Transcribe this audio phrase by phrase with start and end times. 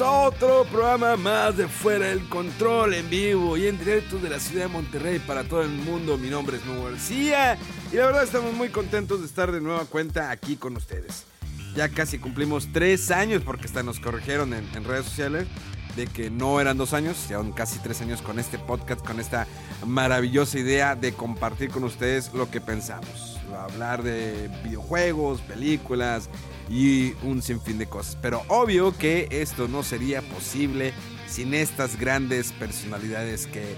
[0.00, 4.40] A otro programa más de Fuera del Control en vivo y en directo de la
[4.40, 6.16] ciudad de Monterrey para todo el mundo.
[6.16, 7.58] Mi nombre es Nuevo García
[7.92, 11.26] y la verdad estamos muy contentos de estar de nueva cuenta aquí con ustedes.
[11.74, 15.46] Ya casi cumplimos tres años porque hasta nos corrigieron en, redes sociales
[15.96, 19.46] de que no eran dos años, son casi tres años con este podcast, con esta
[19.86, 23.38] maravillosa idea de compartir con ustedes lo que pensamos.
[23.58, 26.30] Hablar de videojuegos, películas
[26.70, 28.16] y un sinfín de cosas.
[28.20, 30.92] Pero obvio que esto no sería posible
[31.28, 33.76] sin estas grandes personalidades que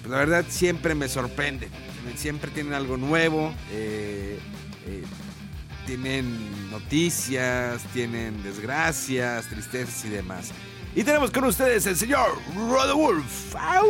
[0.00, 1.68] pues, la verdad siempre me sorprenden.
[2.16, 3.52] Siempre tienen algo nuevo.
[3.70, 4.38] eh,
[4.86, 5.04] eh,
[5.86, 10.50] tienen noticias, tienen desgracias, tristezas y demás.
[10.94, 13.56] Y tenemos con ustedes el señor Rod Wolf.
[13.56, 13.86] ¡Au!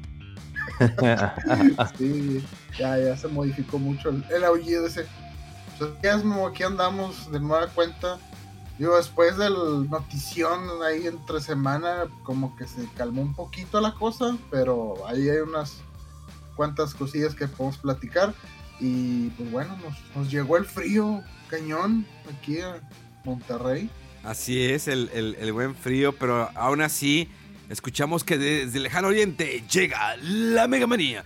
[1.97, 2.43] Sí,
[2.77, 5.05] ya, ya se modificó mucho el, el aullido ese.
[5.73, 6.23] Entonces, es
[6.66, 8.17] andamos de nueva cuenta.
[8.78, 14.38] Digo, después del notición ahí entre semana, como que se calmó un poquito la cosa,
[14.52, 15.78] pero ahí hay unas
[16.56, 18.34] cuantas cosillas que podemos platicar.
[18.81, 19.78] Y pues bueno,
[20.16, 22.06] nos, llegó el frío cañón
[22.38, 22.81] aquí a
[23.24, 23.90] Monterrey.
[24.24, 27.30] Así es, el, el- el buen frío, pero aún así
[27.69, 31.24] escuchamos que desde el lejano oriente llega la Mega Manía.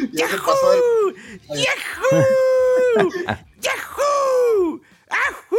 [0.12, 0.80] Ya se pasó el
[1.48, 3.10] ¡Yahoo!
[3.60, 4.80] ¡Yahoo!
[5.08, 5.56] ¡Ajú!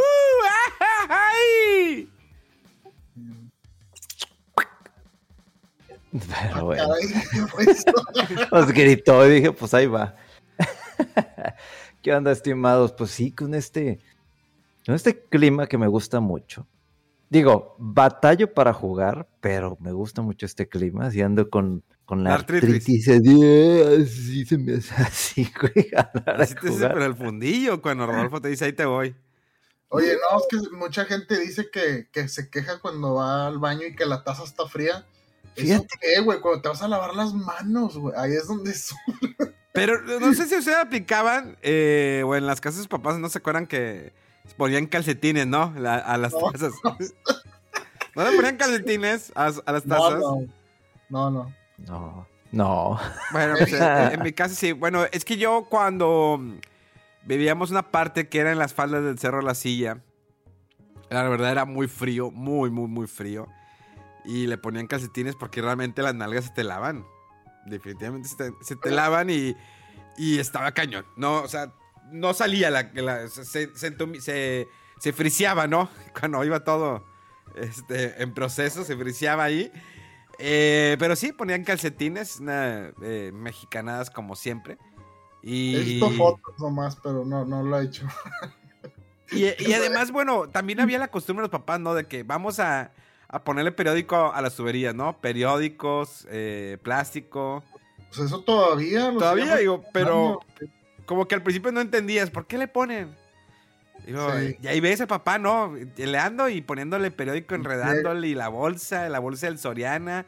[1.08, 2.08] ¡Ay!
[6.12, 10.14] Pero bueno, caray, pues, gritó y dije, pues ahí va.
[12.02, 12.92] ¿Qué onda, estimados?
[12.92, 13.98] Pues sí, con este,
[14.84, 16.66] con este clima que me gusta mucho.
[17.30, 21.10] Digo, batallo para jugar, pero me gusta mucho este clima.
[21.10, 23.08] Si ando con, con la Artritis.
[23.08, 25.88] artritis, así, así se me hace así, güey.
[25.92, 29.14] la Así te dice el fundillo cuando Rodolfo te dice ahí te voy.
[29.88, 33.86] Oye, no, es que mucha gente dice que, que se queja cuando va al baño
[33.86, 35.04] y que la taza está fría.
[35.54, 35.86] ¿Eso Fíjate.
[36.00, 36.40] qué, güey?
[36.40, 38.14] Cuando te vas a lavar las manos, güey.
[38.16, 38.96] Ahí es donde su-
[39.72, 43.28] Pero no sé si ustedes aplicaban eh, o en las casas de sus papás no
[43.28, 44.12] se acuerdan que
[44.56, 45.74] ponían calcetines, ¿no?
[45.78, 46.72] La- a las No, tazas.
[48.16, 50.20] ¿No le ponían calcetines a, a las tazas?
[50.20, 50.46] no.
[51.10, 51.44] No, no.
[51.44, 52.98] No, no.
[53.32, 54.72] Bueno, pues, eh, en mi casa sí.
[54.72, 56.40] Bueno, es que yo cuando
[57.24, 59.98] vivíamos una parte que era en las faldas del Cerro La Silla,
[61.10, 63.46] la verdad era muy frío, muy, muy, muy frío.
[64.24, 67.04] Y le ponían calcetines porque realmente las nalgas se te lavan.
[67.66, 69.56] Definitivamente se te, se te lavan y,
[70.16, 71.04] y estaba cañón.
[71.16, 71.72] No, o sea,
[72.10, 72.90] no salía la...
[72.94, 74.68] la- se, se, se, se-
[75.66, 75.88] ¿no?
[76.20, 77.04] Cuando iba todo
[77.56, 79.72] este, en proceso, se friseaba ahí.
[80.44, 84.76] Eh, pero sí, ponían calcetines, una, eh, mexicanadas como siempre.
[85.40, 88.06] Y, He visto fotos nomás, pero no, no lo he hecho.
[89.30, 91.94] y, y además, bueno, también había la costumbre de los papás, ¿no?
[91.94, 92.90] De que vamos a,
[93.28, 95.20] a ponerle periódico a las tuberías, ¿no?
[95.20, 97.62] Periódicos, eh, plástico.
[98.08, 99.12] Pues eso todavía.
[99.12, 100.40] lo Todavía, digo, pero
[101.06, 103.14] como que al principio no entendías, ¿por qué le ponen?
[104.06, 104.56] Digo, Sí.
[104.62, 105.74] Y ahí ves al papá, ¿no?
[105.96, 110.26] Leando y poniéndole periódico, enredándole y la bolsa, la bolsa del Soriana,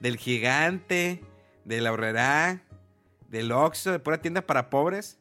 [0.00, 1.22] del Gigante,
[1.64, 2.60] de la Horrera,
[3.30, 5.16] del Oxxo, de pura tienda para pobres.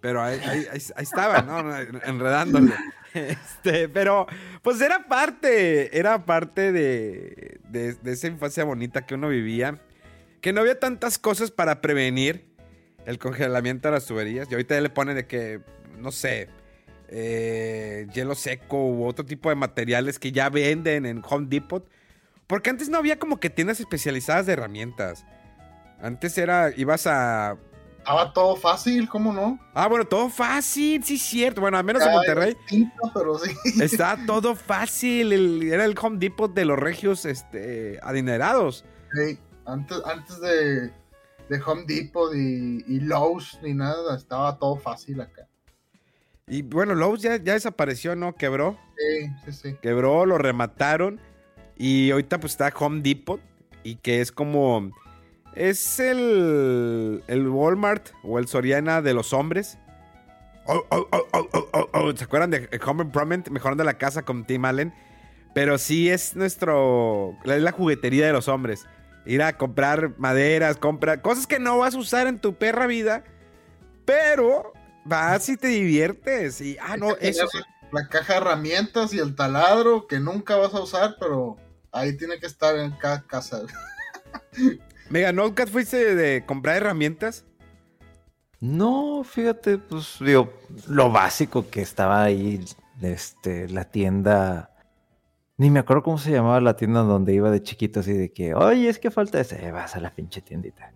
[0.00, 1.76] Pero ahí, ahí- ahí- ahí estaba, ¿no?
[2.04, 2.72] Enredándole.
[3.14, 4.26] Este, pero,
[4.60, 9.80] pues era parte, era parte de, de, de esa infancia bonita que uno vivía.
[10.42, 12.44] Que no había tantas cosas para prevenir
[13.06, 14.46] el congelamiento de las tuberías.
[14.50, 15.60] Y ahorita ya le ponen de que,
[15.98, 16.48] no sé,
[17.08, 21.88] eh, hielo seco u otro tipo de materiales que ya venden en Home Depot.
[22.46, 25.24] Porque antes no había como que tiendas especializadas de herramientas.
[26.00, 27.56] Antes era, ibas a
[27.98, 29.58] Estaba todo fácil, ¿cómo no?
[29.74, 31.60] Ah, bueno, todo fácil, sí, cierto.
[31.60, 32.54] Bueno, al menos en Monterrey.
[32.54, 33.50] distinto, pero sí.
[33.82, 35.32] Está todo fácil.
[35.32, 38.84] el- era el Home Depot de los regios este, adinerados.
[39.12, 40.90] Sí, antes, antes de,
[41.50, 45.47] de Home Depot y, y Lowe's ni nada, estaba todo fácil acá.
[46.48, 48.34] Y bueno, Lowe's ya, ya desapareció, ¿no?
[48.34, 48.78] Quebró.
[48.96, 49.76] Sí, sí, sí.
[49.82, 51.20] Quebró, lo remataron.
[51.76, 53.40] Y ahorita pues está Home Depot.
[53.82, 54.90] Y que es como...
[55.54, 59.78] Es el, el Walmart o el Soriana de los hombres.
[60.66, 62.16] Oh, oh, oh, oh, oh, oh, oh.
[62.16, 63.48] ¿Se acuerdan de Home Improvement?
[63.50, 64.94] Mejorando la casa con Tim Allen.
[65.54, 67.36] Pero sí es nuestro...
[67.44, 68.86] Es la juguetería de los hombres.
[69.26, 73.24] Ir a comprar maderas, comprar cosas que no vas a usar en tu perra vida.
[74.04, 74.72] Pero
[75.04, 76.60] vas y te diviertes.
[76.60, 77.46] Y, ah, no, eso...
[77.90, 81.56] La caja de herramientas y el taladro que nunca vas a usar, pero
[81.90, 83.62] ahí tiene que estar en cada casa.
[85.10, 87.46] Mega, ¿nunca fuiste de comprar herramientas?
[88.60, 90.52] No, fíjate, pues digo,
[90.88, 92.64] lo básico que estaba ahí,
[93.00, 94.74] este, la tienda.
[95.56, 98.54] Ni me acuerdo cómo se llamaba la tienda donde iba de chiquito, así de que,
[98.54, 100.92] oye, es que falta ese, vas a la pinche tiendita.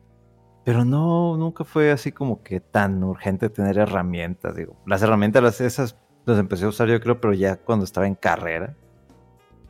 [0.65, 4.55] Pero no, nunca fue así como que tan urgente tener herramientas.
[4.55, 8.07] Digo, las herramientas, las esas, las empecé a usar yo creo, pero ya cuando estaba
[8.07, 8.75] en carrera.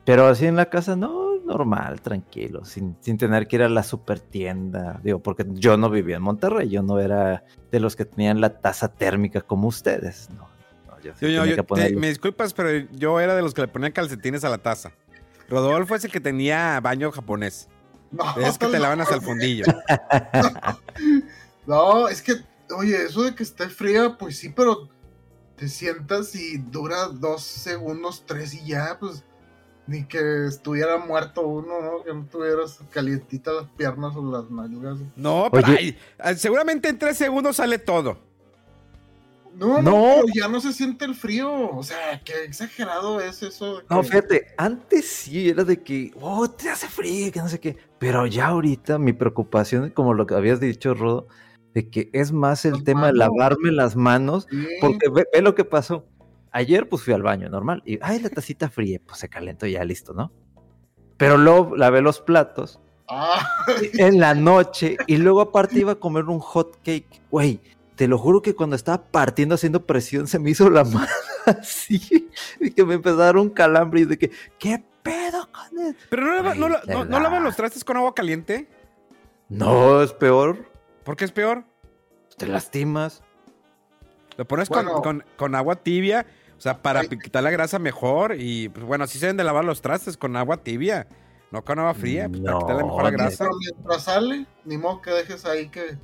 [0.05, 3.83] Pero así en la casa, no, normal, tranquilo, sin, sin tener que ir a la
[3.83, 5.01] super tienda.
[5.03, 8.59] Digo, porque yo no vivía en Monterrey, yo no era de los que tenían la
[8.61, 10.29] tasa térmica como ustedes.
[10.37, 10.49] No,
[10.89, 13.69] no, yo sí Yo- yo- te- me disculpas, pero yo era de los que le
[13.69, 14.91] ponían calcetines a la taza.
[15.49, 17.69] Rodolfo es el que tenía baño japonés.
[18.13, 19.65] No, Es que te estás lavan hasta el fundillo.
[21.67, 22.35] No, es que,
[22.77, 24.89] oye, eso de que esté fría, pues sí, pero
[25.57, 29.25] te sientas y dura dos segundos, tres y ya, pues
[29.87, 32.03] ni que estuviera muerto uno, ¿no?
[32.05, 34.99] Que no tuvieras calientitas las piernas o las nalgas.
[35.17, 35.99] No, pero Oye.
[36.19, 38.19] ay, seguramente en tres segundos sale todo.
[39.55, 40.07] No, no, No.
[40.17, 41.71] pero ya no se siente el frío.
[41.71, 43.83] O sea, qué exagerado es eso.
[43.91, 47.77] No, fíjate, antes sí era de que, oh, te hace frío, que no sé qué.
[47.99, 51.29] Pero ya ahorita mi preocupación, como lo que habías dicho, Rodo,
[51.75, 54.67] de que es más el Las tema de lavarme las manos, Sí.
[54.81, 56.07] porque ve, ve lo que pasó.
[56.51, 59.83] Ayer pues fui al baño normal y, ay, la tacita fría, pues se calentó ya,
[59.85, 60.33] listo, ¿no?
[61.17, 62.79] Pero luego lavé los platos
[63.09, 63.47] Ah,
[63.95, 67.23] en la noche y luego aparte iba a comer un hot cake.
[67.31, 67.61] Güey,
[68.03, 71.07] te lo juro que cuando estaba partiendo haciendo presión se me hizo la mano
[71.47, 72.29] así
[72.59, 75.97] y que me empezó a dar un calambre y de que, ¿qué pedo con él?
[76.11, 78.13] Pero no, lava- Ay, no, la- qué no- no lavan la- los trastes con agua
[78.13, 78.69] caliente.
[79.49, 80.67] No, es peor,
[81.05, 81.63] ¿Por qué es peor?
[82.37, 83.23] te lastimas.
[84.37, 85.01] Lo pones con- Bueno.
[85.03, 86.27] con, con agua tibia.
[86.59, 87.09] O sea, para Ay.
[87.09, 88.35] quitar la grasa mejor.
[88.37, 91.07] Y pues bueno, así se deben de lavar los trastes con agua tibia.
[91.53, 93.45] No con agua fría, pues, para No, quitarle mejor la grasa.
[93.45, 95.97] pero mientras sale, ni modo que dejes ahí que.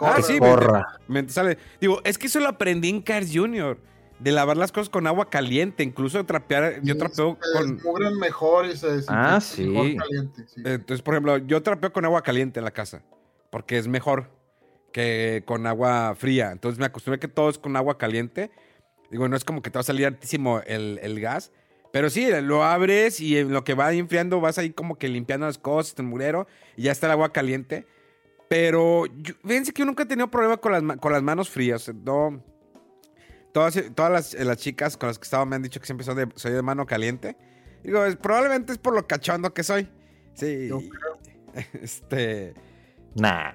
[0.00, 0.22] Ah, corra.
[0.22, 0.86] sí, Porra.
[1.08, 1.58] Me sale.
[1.80, 3.78] Digo, es que eso lo aprendí en Cars Junior.
[4.20, 5.82] De lavar las cosas con agua caliente.
[5.84, 6.80] Incluso trapear.
[6.82, 7.76] Yo trapeo se con.
[7.76, 9.64] desmugran mejor y se desinfectan Ah, sí.
[9.66, 10.42] mejor caliente.
[10.48, 10.62] sí.
[10.64, 13.02] Entonces, por ejemplo, yo trapeo con agua caliente en la casa.
[13.50, 14.30] Porque es mejor
[14.92, 16.50] que con agua fría.
[16.50, 18.50] Entonces me acostumbré que todo es con agua caliente.
[19.10, 21.52] Digo, no es como que te va a salir altísimo el, el gas.
[21.92, 25.46] Pero sí, lo abres y en lo que va enfriando vas ahí como que limpiando
[25.46, 26.46] las cosas, el murero,
[26.76, 27.86] y ya está el agua caliente.
[28.48, 31.90] Pero yo- fíjense que yo nunca he tenido problema con las, con las manos frías.
[32.04, 32.42] No.
[33.52, 36.14] Todas, todas las, las chicas con las que estaba me han dicho que siempre soy
[36.14, 37.36] de, soy de mano caliente.
[37.82, 39.88] Digo, es- probablemente es por lo cachondo que soy.
[40.34, 40.68] Sí.
[40.68, 40.80] Yo
[41.82, 42.54] Este.
[43.14, 43.52] Nah.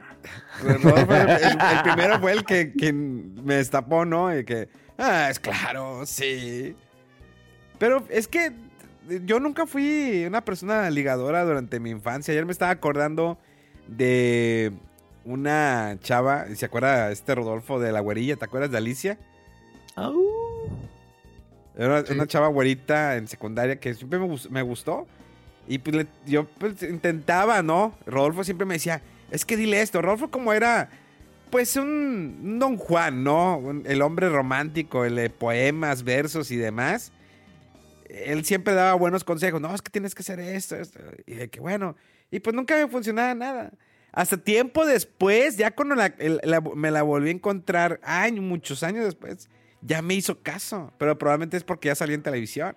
[0.63, 4.35] Rodolfo, el, el- el primero fue el que, que me destapó, ¿no?
[4.37, 4.67] Y que.
[4.97, 6.75] Ah, es claro, sí.
[7.79, 8.51] Pero es que
[9.25, 12.31] yo nunca fui una persona ligadora durante mi infancia.
[12.31, 13.37] Ayer me estaba acordando
[13.87, 14.71] de
[15.25, 18.35] una chava, ¿se acuerda este Rodolfo de la güerilla?
[18.35, 19.17] ¿Te acuerdas de Alicia?
[19.95, 20.21] Au.
[21.75, 22.13] Era una, Sí.
[22.13, 25.07] una chava güerita en secundaria que siempre me, me gustó.
[25.67, 27.95] Y pues le- yo pues, intentaba, ¿no?
[28.05, 30.01] Rodolfo siempre me decía, es que dile esto.
[30.01, 30.89] Rodolfo como era,
[31.49, 33.57] pues un, un Don Juan, ¿no?
[33.57, 37.11] Un- el hombre romántico, el de poemas, versos y demás.
[38.09, 39.59] Él siempre daba buenos consejos.
[39.61, 40.99] No, es que tienes que hacer esto, esto.
[41.25, 41.95] Y de que bueno.
[42.33, 43.71] Y pues nunca me funcionaba nada.
[44.11, 48.81] Hasta tiempo después, ya cuando la- el- la- me la volví a encontrar, años, muchos
[48.81, 49.49] años después,
[49.81, 50.91] ya me hizo caso.
[50.97, 52.75] Pero probablemente es porque ya salí en televisión.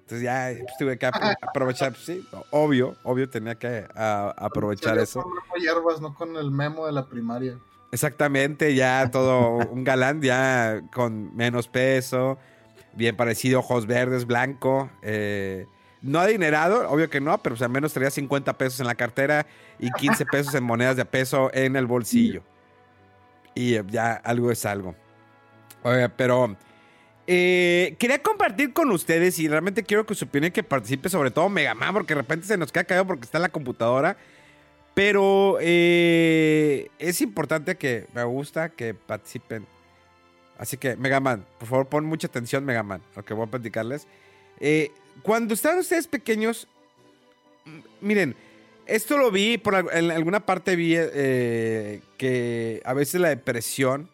[0.00, 4.98] Entonces ya pues, tuve que apro- aprovechar, pues, sí, obvio, obvio tenía que a- aprovechar
[4.98, 5.22] eso.
[5.22, 7.58] con Hierbas, no con el memo de la primaria.
[7.90, 12.36] Exactamente, ya todo un galán, ya con menos peso,
[12.92, 15.66] bien parecido, ojos verdes, blanco, eh,
[16.02, 19.46] no adinerado, obvio que no, pero pues, al menos traía 50 pesos en la cartera
[19.78, 22.42] y 15 pesos en monedas de peso en el bolsillo.
[23.54, 24.94] Y ya algo es algo.
[25.82, 26.56] Oiga, pero
[27.26, 31.48] eh, quería compartir con ustedes y realmente quiero que su opinión que participe sobre todo
[31.48, 34.16] Mega Man porque de repente se nos queda caído porque está en la computadora.
[34.94, 39.66] Pero eh, es importante que me gusta que participen.
[40.58, 43.50] Así que, Mega Man, por favor, pon mucha atención, Mega Man, lo que voy a
[43.50, 44.06] platicarles.
[44.58, 44.90] Eh,
[45.22, 46.68] cuando estaban ustedes pequeños,
[48.00, 48.36] miren,
[48.86, 50.94] esto lo vi, por en alguna parte vi
[52.16, 54.08] que a veces la depresión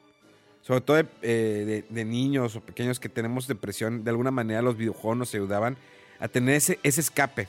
[0.62, 5.18] sobre todo eh, de, niños o pequeños que tenemos depresión, de alguna manera los videojuegos
[5.18, 5.76] nos ayudaban
[6.20, 7.48] a tener ese, escape.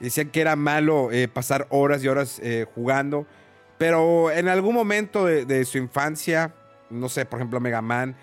[0.00, 3.26] Decían que era malo eh, pasar horas y horas eh, jugando,
[3.76, 6.54] pero en algún momento de, su infancia,
[6.90, 8.14] no sé, por ejemplo Mega Man,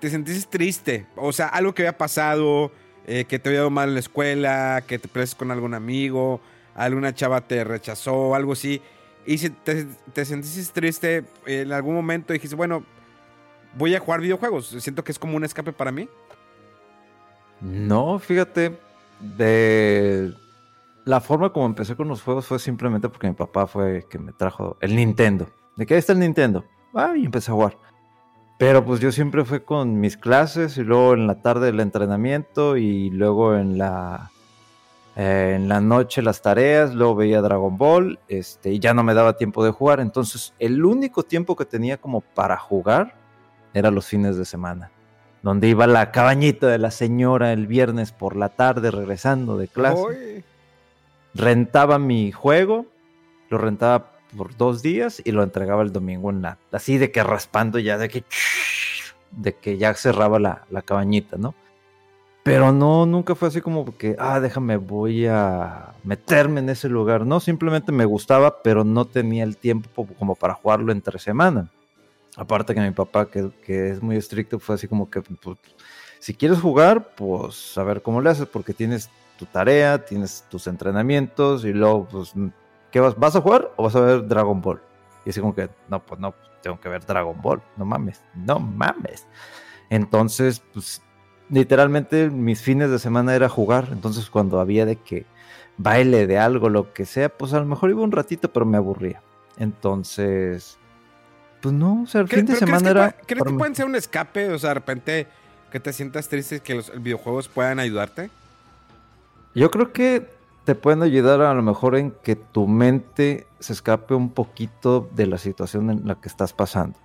[0.00, 2.70] te sentiste triste, o sea, algo que había pasado,
[3.06, 6.40] que te había dado mal en la escuela, que te peleaste con algún amigo,
[6.74, 8.80] alguna chava te rechazó, algo así,
[9.26, 12.84] y si te, te sentiste triste en algún momento dijiste, bueno,
[13.76, 14.66] voy a jugar videojuegos.
[14.78, 16.08] Siento que es como un escape para mí.
[17.60, 18.78] No, fíjate,
[19.20, 20.34] de
[21.04, 24.32] la forma como empecé con los juegos fue simplemente porque mi papá fue que me
[24.32, 25.48] trajo el Nintendo.
[25.76, 26.64] ¿De qué está el Nintendo?
[26.94, 27.78] Ah, y empecé a jugar.
[28.66, 32.78] Pero pues yo siempre fue con mis clases y luego en la tarde el entrenamiento
[32.78, 34.30] y luego en la
[35.16, 39.12] eh, en la noche las tareas, luego veía Dragon Ball, este, y ya no me
[39.12, 40.00] daba tiempo de jugar.
[40.00, 43.16] Entonces, el único tiempo que tenía como para jugar
[43.74, 44.90] era los fines de semana,
[45.42, 50.42] donde iba la cabañita de la señora el viernes por la tarde regresando de clase.
[51.34, 52.86] Rentaba mi juego,
[53.50, 57.22] lo rentaba por dos días y lo entregaba el domingo en la, así de que
[57.22, 58.24] raspando ya, de que,
[59.30, 61.54] de que ya cerraba la, la cabañita, ¿no?
[62.44, 67.24] Pero no, nunca fue así como que, ah, déjame, voy a meterme en ese lugar.
[67.24, 71.70] No, simplemente me gustaba, pero no tenía el tiempo como para jugarlo entre semana.
[72.36, 75.56] Aparte que mi papá, que, es muy estricto, fue así como que, pues,
[76.18, 80.66] si quieres jugar, pues a ver cómo le haces, porque tienes tu tarea, tienes tus
[80.66, 82.34] entrenamientos y luego, pues,
[82.94, 83.18] ¿qué vas?
[83.18, 84.80] ¿Vas a jugar o vas a ver Dragon Ball?
[85.26, 86.32] Y así como que, no, pues no,
[86.62, 89.26] tengo que ver Dragon Ball, no mames, no mames.
[89.90, 91.02] Entonces, pues,
[91.50, 95.26] literalmente mis fines de semana era jugar, entonces cuando había de que
[95.76, 98.76] baile de algo, lo que sea, pues a lo mejor iba un ratito, pero me
[98.76, 99.20] aburría.
[99.56, 100.78] Entonces,
[101.60, 103.12] pues no, o sea, el fin de semana era.
[103.26, 104.50] ¿Crees que pueden ser un escape?
[104.52, 105.26] O sea, de repente
[105.72, 108.30] que te sientas triste y que los videojuegos puedan ayudarte.
[109.52, 110.33] Yo creo que
[110.64, 115.26] te pueden ayudar a lo mejor en que tu mente se escape un poquito de
[115.26, 116.98] la situación en la que estás pasando.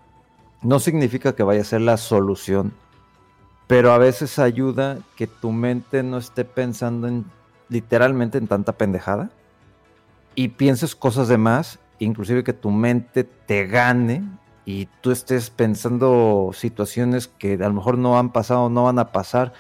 [0.62, 2.74] No significa que vaya a ser la solución,
[3.68, 7.26] pero a veces ayuda que tu mente no esté pensando en
[7.70, 9.30] literalmente en tanta pendejada
[10.36, 14.24] y pienses cosas de más, inclusive que tu mente te gane
[14.66, 19.12] y tú estés pensando situaciones que a lo mejor no han pasado, no van a
[19.12, 19.54] pasar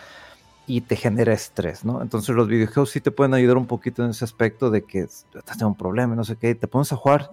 [0.69, 1.99] y te genera estrés, ¿no?
[2.03, 5.43] Entonces los videojuegos sí te pueden ayudar un poquito en ese aspecto de que estás
[5.43, 7.31] teniendo un problema, no sé qué, te pones a jugar.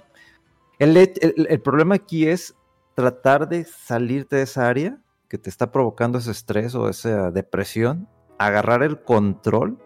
[0.78, 2.54] El, el, problema aquí es
[2.94, 8.08] tratar de salirte de esa área que te está provocando ese estrés o esa depresión,
[8.38, 9.78] agarrar el control.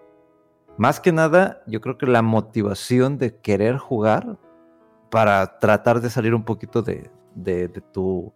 [0.79, 4.39] Más que nada, yo creo que la motivación de querer jugar
[5.11, 8.33] para tratar de salir un poquito de, de, tu,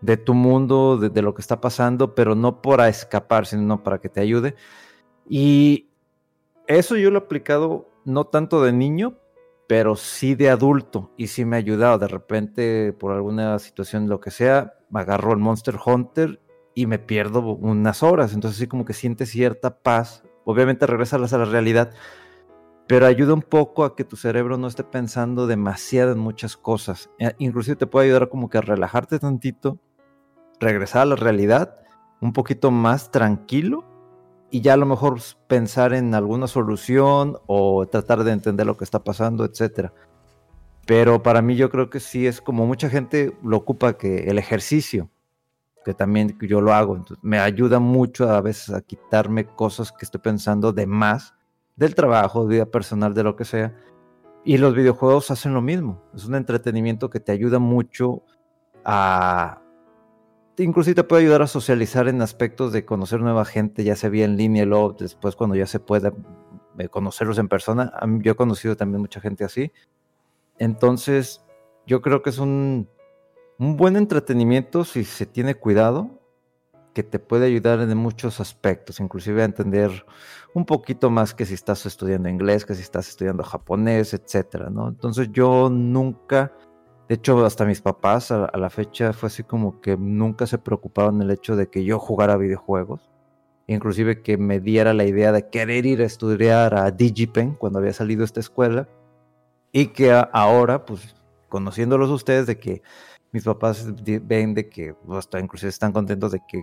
[0.00, 4.08] de tu mundo, de, lo que está pasando, pero no para escapar, sino para que
[4.08, 4.54] te ayude.
[5.28, 5.88] Y
[6.66, 9.18] eso yo lo he aplicado no tanto de niño,
[9.68, 11.98] pero sí de adulto y sí me ha ayudado.
[11.98, 16.40] De repente, por alguna situación, lo que sea, me agarro el Monster Hunter
[16.74, 18.34] y me pierdo unas horas.
[18.34, 20.22] Entonces, sí, como que siente cierta paz.
[20.44, 21.92] Obviamente, regresas a la realidad,
[22.86, 27.10] pero ayuda un poco a que tu cerebro no esté pensando demasiado en muchas cosas.
[27.18, 29.78] Eh, inclusive te puede ayudar como que a relajarte tantito,
[30.60, 31.76] regresar a la realidad
[32.20, 33.84] un poquito más tranquilo
[34.50, 38.84] y ya a lo mejor pensar en alguna solución o tratar de entender lo que
[38.84, 39.92] está pasando, etcétera.
[40.86, 44.38] Pero para mí yo creo que sí es como mucha gente lo ocupa que el
[44.38, 45.10] ejercicio,
[45.84, 50.20] que también yo lo hago, me ayuda mucho a veces a quitarme cosas que estoy
[50.20, 51.35] pensando de más
[51.76, 53.76] del trabajo, vida personal, de lo que sea.
[54.44, 56.02] Y los videojuegos hacen lo mismo.
[56.14, 58.22] Es un entretenimiento que te ayuda mucho
[58.84, 59.62] a...
[60.58, 64.24] Inclusive te puede ayudar a socializar en aspectos de conocer nueva gente, ya sea vía
[64.24, 66.14] en línea luego después cuando ya se pueda
[66.78, 67.92] eh, conocerlos en persona.
[68.22, 69.70] Yo he conocido también mucha gente así.
[70.58, 71.44] Entonces,
[71.86, 72.88] yo creo que es un,
[73.58, 76.22] un buen entretenimiento si se tiene cuidado
[76.96, 80.06] que te puede ayudar en muchos aspectos, inclusive a entender
[80.54, 84.88] un poquito más que si estás estudiando inglés, que si estás estudiando japonés, etcétera, ¿no?
[84.88, 86.52] Entonces yo nunca
[87.06, 91.20] De hecho, hasta mis papás a, la fecha fue así como que nunca se preocuparon
[91.20, 93.10] el hecho de que yo jugara videojuegos.
[93.66, 97.92] Inclusive que me diera la idea de querer ir a estudiar a DigiPen cuando había
[97.92, 98.88] salido esta escuela.
[99.70, 101.14] Y que ahora, pues,
[101.50, 102.82] conociéndolos ustedes, de que
[103.36, 103.86] mis papás
[104.22, 106.62] ven de que, hasta inclusive están contentos de que,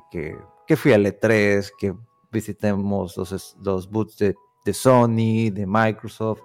[0.67, 1.93] que, fui al E3, que
[2.31, 6.41] visitemos los, los booths de, de Sony, de Microsoft.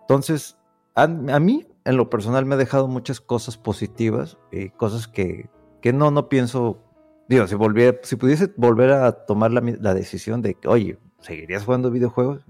[0.00, 0.56] Entonces,
[0.94, 5.50] a, mí, en lo personal, me ha dejado muchas cosas positivas y cosas que,
[5.82, 6.82] que no, no pienso.
[7.28, 11.66] Digo, si, volviera, si pudiese volver a tomar la, la decisión de que, oye, ¿seguirías
[11.66, 12.46] jugando videojuegos?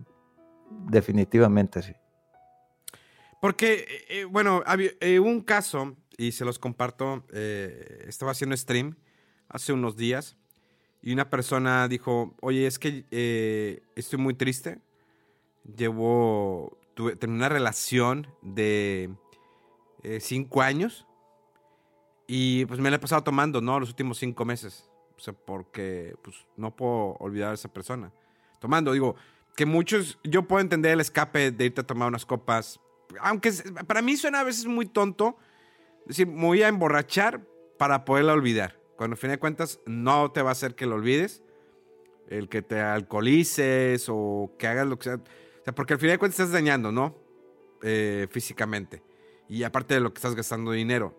[0.88, 1.94] Definitivamente sí.
[3.40, 8.96] Porque, eh, eh, bueno, había eh, un caso, y se los comparto, estaba haciendo stream
[9.48, 10.36] hace unos días,
[11.02, 14.80] y una persona dijo, oye, es que estoy muy triste,
[15.76, 19.10] llevo tuve, tenía una relación de
[20.02, 21.06] eh, cinco años
[22.26, 23.78] y pues me la he pasado tomando, ¿no?
[23.80, 24.88] Los últimos cinco meses.
[25.16, 28.12] O sea, porque pues no puedo olvidar a esa persona.
[28.58, 29.16] Tomando, digo,
[29.56, 32.80] que muchos, yo puedo entender el escape de irte a tomar unas copas,
[33.20, 33.52] aunque
[33.86, 35.36] para mí suena a veces muy tonto,
[36.06, 37.46] decir, me voy a emborrachar
[37.78, 38.78] para poderla olvidar.
[38.96, 41.42] Cuando al fin de cuentas no te va a hacer que lo olvides,
[42.28, 45.20] el que te alcoholices o que hagas lo que sea
[45.70, 47.16] porque al final de cuentas estás dañando, ¿no?
[47.82, 49.02] Eh, físicamente.
[49.48, 51.16] Y aparte de lo que estás gastando dinero.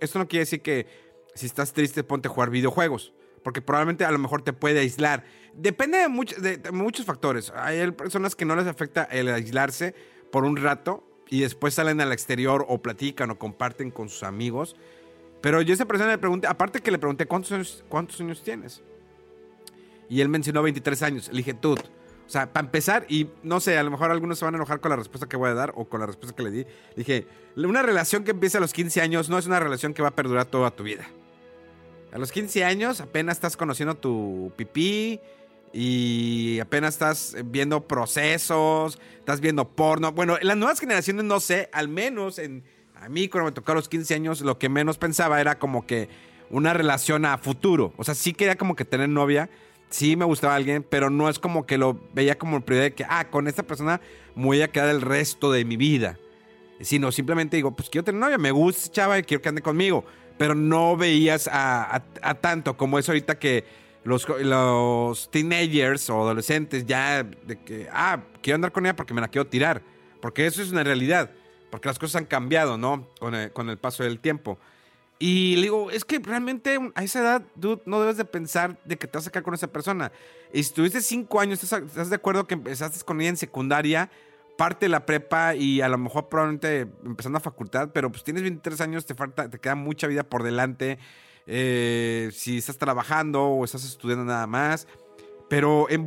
[0.00, 0.86] Esto no quiere decir que
[1.34, 3.14] si estás triste ponte a jugar videojuegos.
[3.44, 5.24] Porque probablemente a lo mejor te puede aislar.
[5.52, 7.52] Depende de, de, muchos factores.
[7.54, 9.94] Hay personas que no les afecta el aislarse
[10.32, 14.76] por un rato y después salen al exterior o platican o comparten con sus amigos.
[15.40, 18.42] Pero yo a esa persona le pregunté, aparte que le pregunté, ¿cuántos años, cuántos años
[18.42, 18.82] tienes?
[20.08, 21.28] Y él mencionó 23 años.
[21.28, 24.44] Le dije, tú, o sea, para empezar, y no sé, a lo mejor algunos se
[24.44, 26.42] van a enojar con la respuesta que voy a dar o con la respuesta que
[26.42, 26.66] le di.
[26.96, 27.26] Dije,
[27.56, 30.14] una relación que empieza a los 15 años no es una relación que va a
[30.14, 31.06] perdurar toda tu vida.
[32.12, 35.20] A los 15 años apenas estás conociendo tu pipí
[35.74, 40.12] y apenas estás viendo procesos, estás viendo porno.
[40.12, 42.62] Bueno, en las nuevas generaciones no sé, al menos en
[43.04, 45.86] a mí cuando me tocó a los 15 años lo que menos pensaba era como
[45.86, 46.08] que
[46.48, 47.92] una relación a futuro.
[47.98, 49.50] O sea, sí quería como que tener novia,
[49.90, 53.04] sí me gustaba alguien, pero no es como que lo veía como prioridad de que,
[53.06, 54.00] ah, con esta persona
[54.34, 56.18] me voy a quedar el resto de mi vida.
[56.80, 60.04] Sino simplemente digo, pues quiero tener novia, me gusta chava y quiero que ande conmigo.
[60.38, 62.02] Pero no veías a,
[62.40, 63.64] tanto como es ahorita que
[64.04, 69.20] los, los teenagers o adolescentes ya de que, ah, quiero andar con ella porque me
[69.20, 69.82] la quiero tirar.
[70.20, 71.30] Porque eso es una realidad.
[71.70, 73.08] Porque las cosas han cambiado, ¿no?
[73.18, 74.58] Con el, con el paso del tiempo.
[75.18, 78.96] Y le digo, es que realmente a esa edad, dude, no debes de pensar de
[78.96, 80.12] que te vas a quedar con esa persona.
[80.52, 84.10] Y si tuviste cinco años, ¿estás, de acuerdo que empezaste con ella en secundaria,
[84.58, 88.42] parte de la prepa y a lo mejor probablemente empezando a facultad, pero pues tienes
[88.42, 90.98] 23 años, te falta, te queda mucha vida por delante.
[91.46, 94.86] Eh, si estás trabajando o estás estudiando nada más.
[95.48, 96.04] Pero en,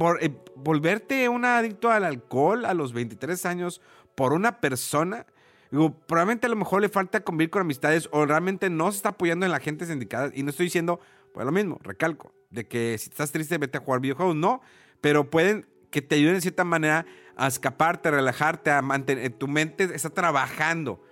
[0.55, 3.81] volverte un adicto al alcohol a los 23 años
[4.15, 5.25] por una persona
[5.69, 9.45] probablemente a lo mejor le falta convivir con amistades o realmente no se está apoyando
[9.45, 10.31] en la gente sindicada.
[10.33, 10.99] Y no estoy diciendo,
[11.33, 14.35] pues lo mismo, recalco, de que si estás triste, vete a jugar videojuegos.
[14.35, 14.61] No,
[15.01, 19.31] pero pueden que te ayuden de cierta manera a escaparte, a relajarte, a mantener.
[19.33, 21.03] Tu mente está trabajando.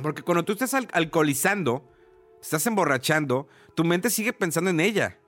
[0.00, 1.88] Porque cuando tú estás alcoholizando,
[2.40, 5.18] estás emborrachando, tu mente sigue pensando en ella.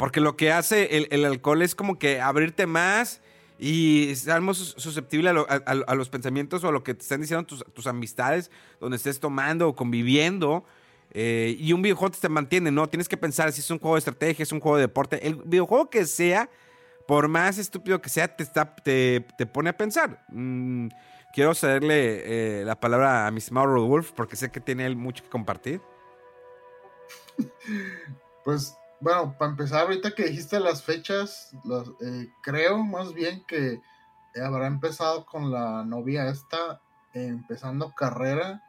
[0.00, 3.20] Porque lo que hace el, alcohol es como que abrirte más
[3.58, 8.50] y estamos susceptibles a, los pensamientos o a lo que te están diciendo tus, amistades,
[8.80, 10.64] donde estés tomando o conviviendo.
[11.10, 12.88] Eh, y un videojuego te mantiene, ¿no?
[12.88, 15.26] Tienes que pensar si es un juego de estrategia, es un juego de deporte.
[15.26, 16.48] El videojuego que sea,
[17.06, 19.20] por más estúpido que sea, te, está, te,
[19.52, 20.24] pone a pensar.
[20.30, 20.88] Mm,
[21.34, 25.22] quiero cederle eh, la palabra a mi estimado Wolf porque sé que tiene él mucho
[25.22, 25.82] que compartir.
[28.42, 31.52] Pues bueno, para empezar, ahorita que dijiste las fechas,
[32.00, 33.80] eh, creo más bien que
[34.42, 36.80] habrá empezado con la novia esta,
[37.14, 38.62] empezando carrera,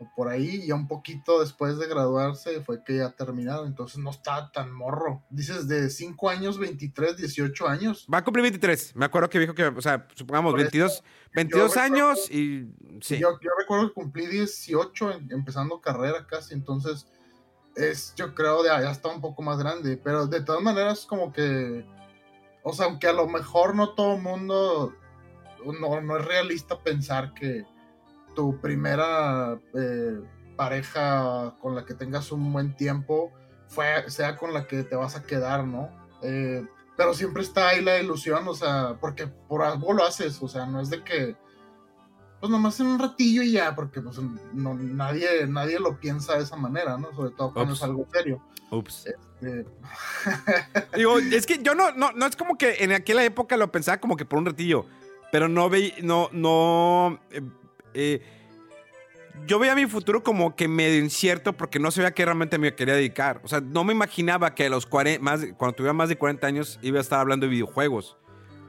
[0.00, 3.98] o por ahí, ya un poquito después de graduarse fue que ya ha terminado, entonces
[3.98, 5.24] no está tan morro.
[5.28, 8.06] Dices de 5 años, 23, 18 años.
[8.12, 11.02] Va a cumplir 23, me acuerdo que dijo que, o sea, supongamos 22,
[11.34, 12.68] 22 años y...
[13.00, 13.18] Sí.
[13.18, 17.08] Yo, yo, recuerdo que cumplí 18 empezando carrera casi, entonces
[17.78, 21.32] es, yo creo, de allá está un poco más grande, pero de todas maneras como
[21.32, 21.86] que,
[22.62, 24.92] o sea, aunque a lo mejor no todo el mundo,
[25.80, 27.64] no, no es realista pensar que
[28.34, 30.20] tu primera eh,
[30.56, 33.32] pareja con la que tengas un buen tiempo
[33.68, 35.88] fue, sea con la que te vas a quedar, ¿no?
[36.22, 40.48] Eh, pero siempre está ahí la ilusión, o sea, porque por algo lo haces, o
[40.48, 41.36] sea, no es de que
[42.40, 44.18] pues nomás en un ratillo y ya, porque pues
[44.52, 47.12] no, nadie, nadie lo piensa de esa manera, ¿no?
[47.12, 48.40] Sobre todo cuando es algo serio.
[48.70, 49.06] Ups.
[49.06, 49.66] Este,
[50.96, 53.98] Digo, es que yo no, no, no es como que en aquella época lo pensaba
[53.98, 54.86] como que por un ratillo,
[55.32, 57.42] pero no veía, no, no, eh,
[57.94, 58.22] eh,
[59.46, 62.74] yo veía mi futuro como que medio incierto porque no sabía a qué realmente me
[62.74, 63.40] quería dedicar.
[63.44, 66.46] O sea, no me imaginaba que a los 40, más, cuando tuviera más de 40
[66.46, 68.16] años iba a estar hablando de videojuegos.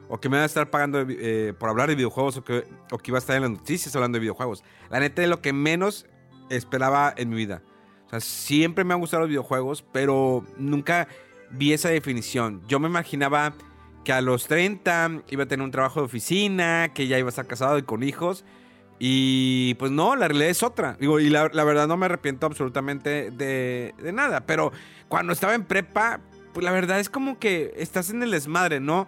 [0.09, 2.97] O que me iba a estar pagando eh, por hablar de videojuegos o que, o
[2.97, 4.63] que iba a estar en las noticias hablando de videojuegos.
[4.89, 6.07] La neta es lo que menos
[6.49, 7.61] esperaba en mi vida.
[8.07, 11.07] O sea, siempre me han gustado los videojuegos, pero nunca
[11.51, 12.63] vi esa definición.
[12.67, 13.53] Yo me imaginaba
[14.03, 17.29] que a los 30 iba a tener un trabajo de oficina, que ya iba a
[17.29, 18.45] estar casado y con hijos.
[18.97, 20.97] Y pues no, la realidad es otra.
[20.99, 24.41] Digo, y la, verdad no me arrepiento absolutamente de, de, nada.
[24.41, 24.71] Pero
[25.07, 26.19] cuando estaba en prepa,
[26.53, 29.07] pues la verdad es como que estás en el desmadre, ¿no?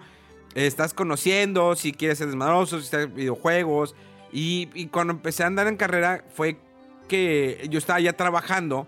[0.55, 3.95] Estás conociendo, si quieres ser desmadroso, si estás en videojuegos.
[4.33, 6.57] Y, cuando empecé a andar en carrera fue
[7.07, 8.87] que yo estaba ya trabajando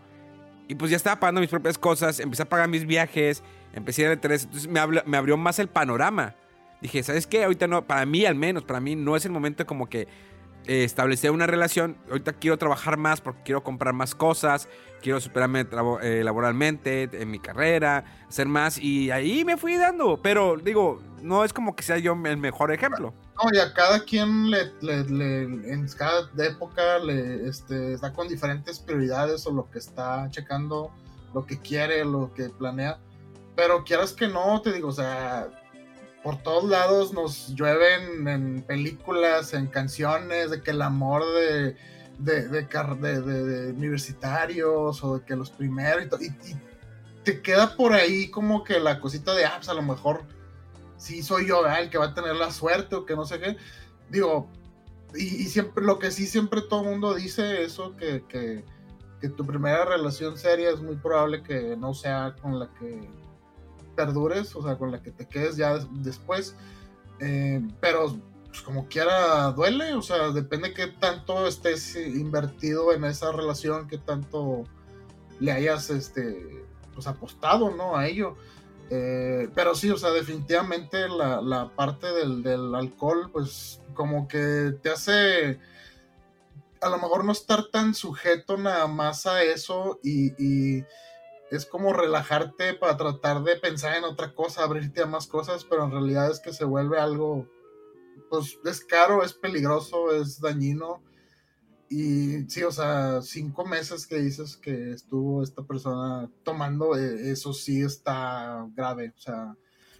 [0.69, 4.05] y pues ya estaba pagando mis propias cosas, empecé a pagar mis viajes, empecé a
[4.05, 6.35] ir entonces me, me abrió más el panorama.
[6.81, 7.43] Dije, ¿sabes qué?
[7.43, 10.07] Ahorita no, para mí al menos, para mí no es el momento como que
[10.67, 11.97] eh, una relación.
[12.09, 14.67] Ahorita quiero trabajar más porque quiero comprar más cosas,
[15.01, 15.65] quiero superarme
[16.01, 20.21] eh, laboralmente en mi carrera, hacer más y ahí me fui dando.
[20.21, 23.13] Pero digo, no es como que sea yo el mejor ejemplo.
[23.35, 29.45] No, y a cada quien le, en cada época le este, está con diferentes prioridades
[29.47, 30.91] o lo que está checando,
[31.33, 32.99] lo que quiere, lo que planea.
[33.55, 35.47] Pero quieras que no, te digo, o sea,
[36.23, 41.75] por todos lados nos llueven en películas, en canciones, de que el amor de,
[42.17, 46.57] de, de, universitarios o de que los primeros y, y,
[47.23, 50.23] te queda por ahí como que la cosita de, ah, pues a lo mejor
[50.97, 53.57] si soy yo el que va a tener la suerte o que no sé qué.
[54.09, 54.47] Digo,
[55.15, 58.63] y, siempre, lo que sí siempre todo el mundo dice eso, que, que,
[59.37, 63.09] tu primera relación seria es muy probable que no sea con la que
[63.95, 66.55] perdures, o sea, con la que te quedes ya después.
[67.19, 73.31] Eh, pero pues, como quiera duele, o sea, depende qué tanto estés invertido en esa
[73.31, 74.63] relación, qué tanto
[75.39, 77.97] le hayas este pues apostado, ¿no?
[77.97, 78.35] A ello.
[78.89, 85.59] Eh, pero sí, o sea, definitivamente la, parte del, alcohol, pues como que te hace
[86.79, 90.83] a lo mejor no estar tan sujeto nada más a eso y,
[91.51, 95.83] es como relajarte para tratar de pensar en otra cosa, abrirte a más cosas, pero
[95.83, 97.47] en realidad es que se vuelve algo,
[98.29, 101.01] pues es caro, es peligroso, es dañino
[101.95, 107.53] y sí, o sea, cinco meses que dices que estuvo esta persona tomando, eh, eso
[107.53, 109.55] sí está grave, o sea.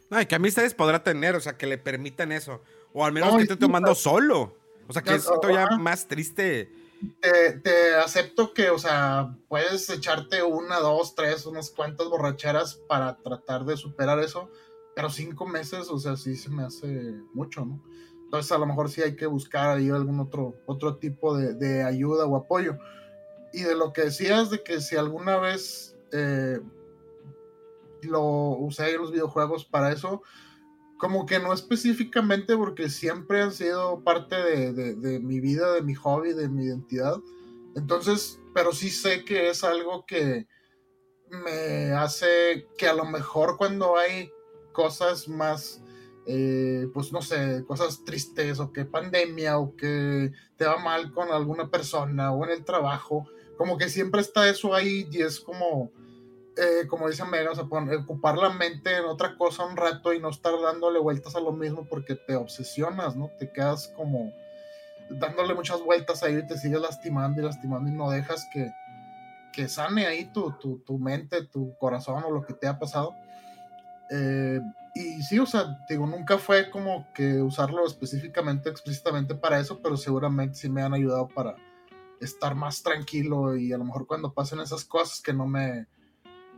[0.10, 2.64] No, y que amistades podrá tener, o sea, que le permitan eso.
[2.94, 4.58] O al menos que esté tomando solo.
[4.88, 6.72] O sea, que es todavía más triste.
[7.22, 13.66] Te, acepto que, o sea, puedes echarte una, dos, tres, unas cuantas borracheras para tratar
[13.66, 14.50] de superar eso,
[14.96, 16.88] pero cinco meses, o sea, sí se me hace
[17.34, 17.84] mucho, ¿no?
[18.26, 22.26] Entonces a lo mejor sí hay que buscar ahí algún otro, otro tipo de, ayuda
[22.26, 22.78] o apoyo.
[23.54, 26.60] Y de lo que decías de que si alguna vez eh,
[28.02, 30.24] lo usé los videojuegos para eso,
[31.04, 36.32] como que no específicamente porque siempre han sido parte de, mi vida, de mi hobby,
[36.32, 37.18] de mi identidad.
[37.76, 40.48] Entonces, pero sí sé que es algo que
[41.28, 44.32] me hace que a lo mejor cuando hay
[44.72, 45.84] cosas más
[46.26, 51.34] eh, pues no sé, cosas tristes o que pandemia o que te va mal con
[51.34, 55.92] alguna persona o en el trabajo, como que siempre está eso ahí y es como,
[56.58, 60.20] eh, como dice Mega, o sea, ocupar la mente en otra cosa un rato y
[60.20, 63.32] no estar dándole vueltas a lo mismo porque te obsesionas, ¿no?
[63.40, 64.32] Te quedas como
[65.10, 68.72] dándole muchas vueltas ahí y te sigues lastimando y lastimando y no dejas que,
[69.52, 73.16] que sane ahí tu, tu, tu mente, tu corazón o lo que te ha pasado.
[74.12, 74.60] Eh,
[74.96, 79.98] y sí, o sea, digo, nunca fue como que usarlo específicamente, explícitamente para eso, pero
[79.98, 81.56] seguramente sí me han ayudado para
[82.22, 85.88] estar más tranquilo y a lo mejor cuando pasen esas cosas que no me,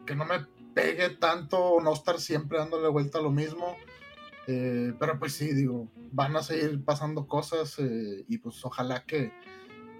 [0.05, 3.75] que no me pegue tanto, no estar siempre dándole vuelta a lo mismo.
[4.47, 9.31] Eh, pero pues sí, digo, van a seguir pasando cosas eh, y pues ojalá que,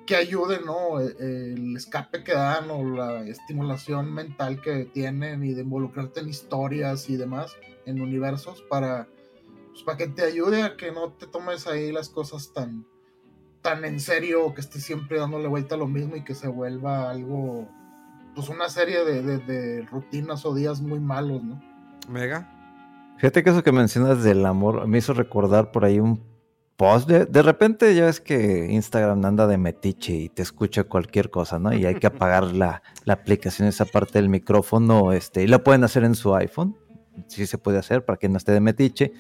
[0.06, 1.02] que ayude, ¿no?
[1.02, 6.30] E, el escape que dan o la estimulación mental que tienen y de involucrarte en
[6.30, 9.08] historias y demás, en universos, para,
[9.72, 12.86] pues, para que te ayude a que no te tomes ahí las cosas tan,
[13.62, 17.10] tan en serio, que estés siempre dándole vuelta a lo mismo y que se vuelva
[17.10, 17.68] algo,
[18.36, 21.62] pues una serie de, de rutinas o días muy malos, ¿no?
[22.10, 22.52] Mega.
[23.18, 26.22] Fíjate que eso que mencionas del amor me hizo recordar por ahí un
[26.76, 27.08] post.
[27.08, 31.58] De, de, repente ya ves que Instagram anda de metiche y te escucha cualquier cosa,
[31.58, 31.74] ¿no?
[31.74, 35.84] Y hay que apagar la, la aplicación, esa parte del micrófono, este, y lo pueden
[35.84, 36.78] hacer en su iPhone.
[37.28, 39.14] Sí se puede hacer para que no esté de metiche.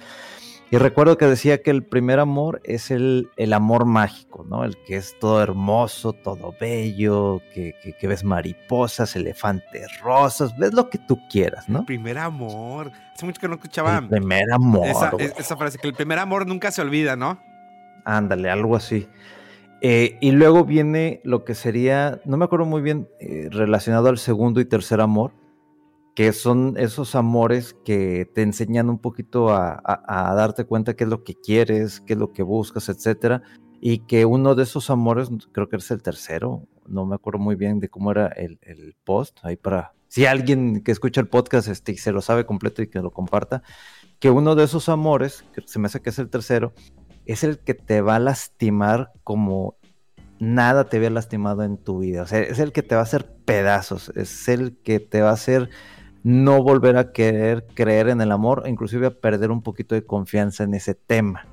[0.76, 4.66] Y recuerdo que decía que el primer amor es el, el amor mágico, ¿no?
[4.66, 10.74] El que es todo hermoso, todo bello, que, que, que, ves mariposas, elefantes rosas, ves
[10.74, 11.80] lo que tú quieras, ¿no?
[11.80, 12.92] El primer amor.
[13.14, 14.00] Hace mucho que no escuchaba.
[14.00, 14.86] El primer amor.
[14.86, 17.40] Esa, esa, frase, que el primer amor nunca se olvida, ¿no?
[18.04, 19.08] Ándale, algo así.
[19.80, 24.18] Eh, y luego viene lo que sería, no me acuerdo muy bien, eh, relacionado al
[24.18, 25.32] segundo y tercer amor,
[26.16, 29.82] que son esos amores que te enseñan un poquito a,
[30.36, 33.44] darte cuenta qué es lo que quieres, qué es lo que buscas, etcétera.
[33.82, 37.56] Y que uno de esos amores, creo que es el tercero, no me acuerdo muy
[37.56, 41.68] bien de cómo era el, el post, ahí para, si alguien que escucha el podcast
[41.68, 43.62] este, se lo sabe completo y que lo comparta,
[44.20, 46.74] que uno de esos amores, que se me hace que es el tercero,
[47.26, 49.76] es el que te va a lastimar como
[50.40, 52.24] nada te había lastimado en tu vida.
[52.24, 55.32] O sea, es el que te va a hacer pedazos, es el que te va
[55.32, 55.70] a hacer
[56.26, 60.64] no volver a querer creer en el amor, inclusive a perder un poquito de confianza
[60.64, 61.46] en ese tema.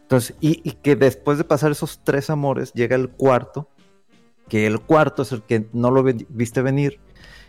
[0.00, 3.68] Entonces, y, que después de pasar esos tres amores, llega el cuarto,
[4.48, 6.98] que el cuarto es el que no lo viste venir,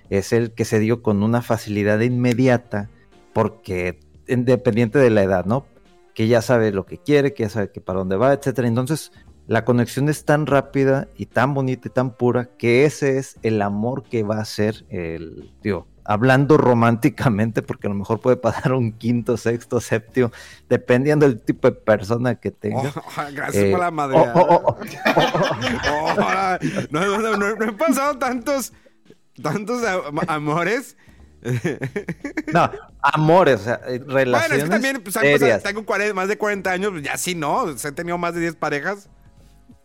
[0.10, 2.90] es el que se dio con una facilidad inmediata,
[3.32, 5.66] porque independiente de la edad, ¿no?
[6.14, 8.68] Que ya sabe lo que quiere, que ya sabe que para dónde va, etcétera.
[8.68, 9.14] Entonces,
[9.46, 13.62] la conexión es tan rápida y tan bonita y tan pura que ese es el
[13.62, 18.72] amor que va a ser el, digo, hablando románticamente, porque a lo mejor puede pasar
[18.72, 20.32] un quinto, sexto, séptimo,
[20.70, 22.94] dependiendo del tipo de persona que tenga.
[22.96, 24.18] Oh, gracias eh, por la madre.
[26.92, 28.74] No, no, no, no, he pasado tantos,
[29.42, 29.84] tantos
[30.28, 30.98] amores.
[32.54, 34.24] No, amores, o sea, relaciones.
[34.24, 37.36] Bueno, es que también pues, pues, tengo 40, más de 40 años, pues ya sí,
[37.36, 37.70] ¿no?
[37.70, 39.10] He tenido más de 10 parejas.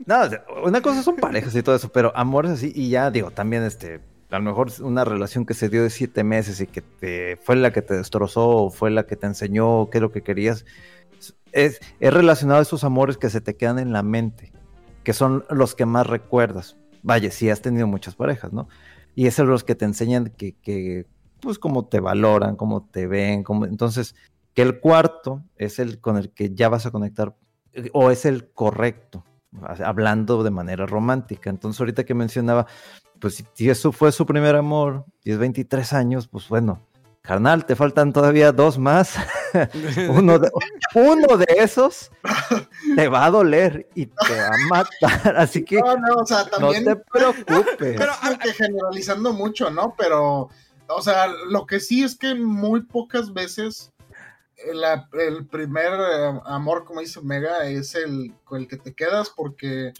[0.06, 0.22] No,
[0.64, 4.00] una cosa son parejas y todo eso, pero amores así, y ya digo, también este,
[4.32, 7.54] a lo mejor una relación que se dio de siete meses y que te, fue
[7.54, 10.64] la que te destrozó, fue la que te enseñó qué es lo que querías,
[11.52, 14.50] es, es relacionado a esos amores que se te quedan en la mente,
[15.04, 16.78] que son los que más recuerdas.
[17.02, 18.68] Vaya, si has tenido muchas parejas, ¿no?
[19.14, 21.06] Y esos son los que te enseñan que, que
[21.40, 23.66] pues, cómo te valoran, cómo te ven, cómo...
[23.66, 24.14] entonces,
[24.54, 27.36] que el cuarto es el con el que ya vas a conectar,
[27.92, 29.24] o es el correcto,
[29.84, 31.50] hablando de manera romántica.
[31.50, 32.66] Entonces, ahorita que mencionaba,
[33.22, 36.84] pues si eso fue su primer amor y es 23 años, pues bueno,
[37.20, 39.14] carnal, te faltan todavía dos más.
[40.10, 40.50] uno, de,
[40.96, 42.10] uno de esos
[42.96, 45.36] te va a doler y te va a matar.
[45.36, 47.96] Así que no, no, o sea, también, no te preocupes.
[47.96, 49.94] Pero que generalizando mucho, ¿no?
[49.96, 50.50] Pero,
[50.88, 53.92] o sea, lo que sí es que muy pocas veces
[54.74, 55.92] la, el primer
[56.44, 59.92] amor, como dice Mega, es el con el que te quedas porque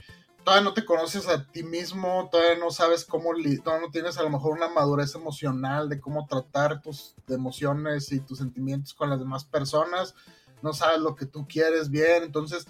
[0.45, 3.31] todavía no te conoces a ti mismo, todavía no sabes cómo,
[3.63, 8.21] todavía no tienes a lo mejor una madurez emocional de cómo tratar tus emociones y
[8.21, 10.15] tus sentimientos con las demás personas,
[10.63, 12.67] no sabes lo que tú quieres bien, entonces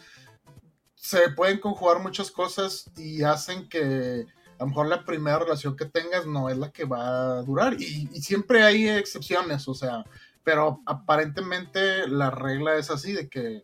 [0.94, 4.26] se pueden conjugar muchas cosas y hacen que
[4.58, 7.80] a lo mejor la primera relación que tengas no es la que va a durar
[7.80, 10.04] y, y siempre hay excepciones, o sea,
[10.44, 13.62] pero aparentemente la regla es así de que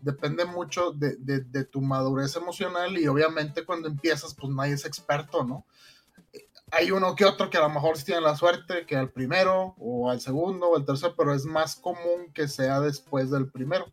[0.00, 4.84] depende mucho de, de, de, tu madurez emocional y obviamente cuando empiezas pues nadie es
[4.84, 5.66] experto, ¿no?
[6.72, 9.74] Hay uno que otro que a lo mejor sí tiene la suerte que al primero
[9.78, 13.86] o al segundo o al tercero, pero es más común que sea después del primero,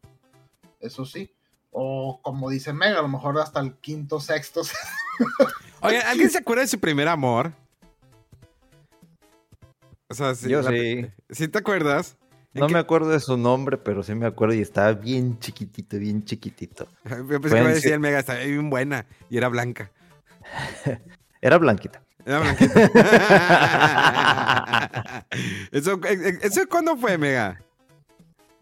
[0.80, 1.34] eso sí.
[1.72, 4.62] O como dice Mega, a lo mejor hasta el quinto, sexto.
[5.82, 7.54] Oye, ¿alguien se acuerda de su primer amor?
[10.10, 11.08] O sea, Yo la, sí.
[11.30, 12.18] ¿Sí te acuerdas?
[12.54, 16.24] No me acuerdo de su nombre, pero sí me acuerdo y estaba bien chiquitito, bien
[16.24, 16.88] chiquitito.
[17.10, 19.92] Yo pensé que iba a decir el mega, estaba bien buena y era blanca.
[21.42, 22.04] era blanquita.
[22.26, 22.92] Era blanquita.
[25.72, 27.60] ¿Eso, ¿Eso cuándo fue, mega?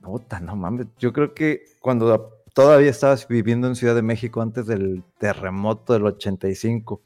[0.02, 0.88] Puta, no mames.
[0.98, 6.06] Yo creo que cuando todavía estabas viviendo en Ciudad de México antes del terremoto del
[6.06, 7.02] 85.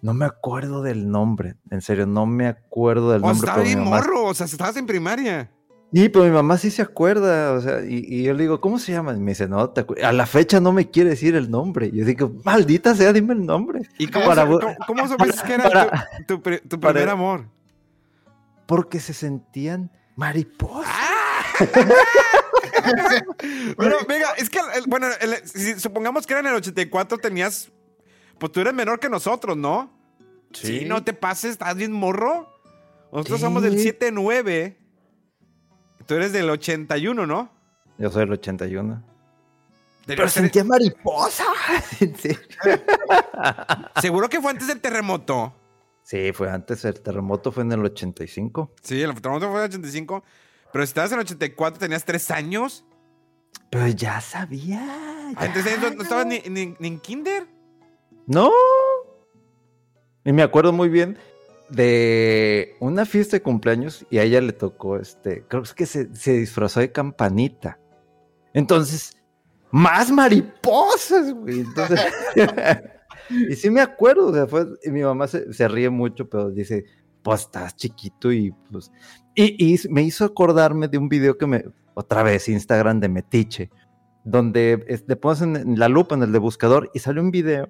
[0.00, 3.48] No me acuerdo del nombre, en serio, no me acuerdo del o nombre.
[3.48, 5.50] Estaba bien morro, o sea, estabas en primaria.
[5.92, 8.78] Sí, pero mi mamá sí se acuerda, o sea, y, y yo le digo, ¿cómo
[8.78, 9.12] se llama?
[9.12, 11.90] Y me dice, no, te a la fecha no me quiere decir el nombre.
[11.92, 13.82] Yo digo, maldita sea, dime el nombre.
[13.98, 17.44] ¿Y cómo, para, ¿cómo, cómo supiste que era para, tu, tu, tu, primer para, amor?
[18.64, 20.90] Porque se sentían mariposas.
[20.90, 21.42] ¡Ah!
[23.76, 27.70] Pero, venga, es que, bueno, el, si supongamos que era en el 84, tenías,
[28.38, 29.92] pues tú eres menor que nosotros, ¿no?
[30.52, 30.80] Sí.
[30.80, 32.48] sí no te pases, estás bien morro.
[33.12, 34.81] Nosotros somos del 7-9.
[36.06, 37.50] Tú eres del 81, ¿no?
[37.98, 39.02] Yo soy del 81.
[40.06, 41.44] Pero sentía mariposa.
[44.00, 45.54] Seguro que fue antes del terremoto.
[46.02, 46.84] Sí, fue antes.
[46.84, 48.72] El terremoto fue en el 85.
[48.82, 50.24] Sí, el terremoto fue en el 85.
[50.72, 52.84] Pero si estabas en el 84, tenías tres años.
[53.70, 54.82] Pero ya sabía.
[55.36, 57.46] Ah, entonces no, estabas ni, ni, en kinder.
[58.26, 58.50] No.
[60.24, 61.18] Y me acuerdo muy bien
[61.72, 66.32] de una fiesta de cumpleaños y a ella le tocó, este, creo que se, se
[66.34, 67.78] disfrazó de campanita.
[68.52, 69.16] Entonces,
[69.70, 71.60] más mariposas, güey.
[71.60, 72.00] Entonces,
[73.30, 76.50] y sí me acuerdo, o sea, fue, y mi mamá se, se, ríe mucho, pero
[76.50, 76.84] dice,
[77.22, 78.92] pues estás chiquito y pues...
[79.34, 83.70] Y, y, me hizo acordarme de un video que me, otra vez, Instagram de Metiche,
[84.24, 87.66] donde le pones en, la lupa, en el de buscador, y sale un video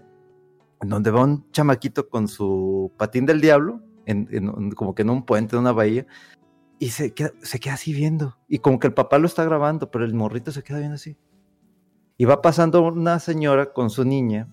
[0.81, 3.81] en donde va un chamaquito con su patín del diablo,
[4.77, 6.07] como que en un puente, en una bahía,
[6.79, 8.37] y se queda, se queda así viendo.
[8.49, 11.17] Y como que el papá lo está grabando, pero el morrito se queda viendo así.
[12.17, 14.49] Y va pasando una señora con su niña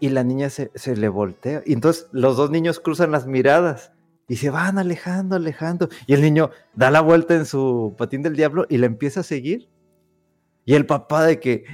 [0.00, 1.62] y la niña se, se, le voltea.
[1.64, 3.92] Y entonces los dos niños cruzan las miradas
[4.28, 5.88] y se van alejando, alejando.
[6.06, 9.24] Y el niño da la vuelta en su patín del diablo y la empieza a
[9.24, 9.68] seguir.
[10.64, 11.64] Y el papá de que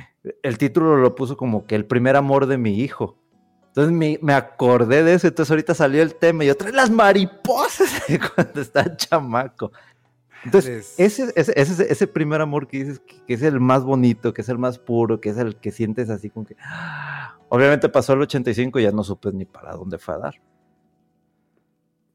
[0.43, 3.19] el título lo puso como que el primer amor de mi hijo.
[3.69, 7.91] Entonces me, me acordé de eso, entonces ahorita salió el tema y otra las mariposas
[8.35, 9.71] cuando está chamaco.
[10.45, 14.43] Entonces, ese, ese, ese, ese, primer amor que dices que, es el más bonito, que
[14.43, 16.57] es el más puro, que es el que sientes así como que...
[17.49, 20.35] Obviamente pasó el 85 y ya no supe ni para dónde fue a dar.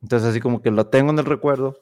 [0.02, 1.78] Entonces así como que lo tengo en el recuerdo.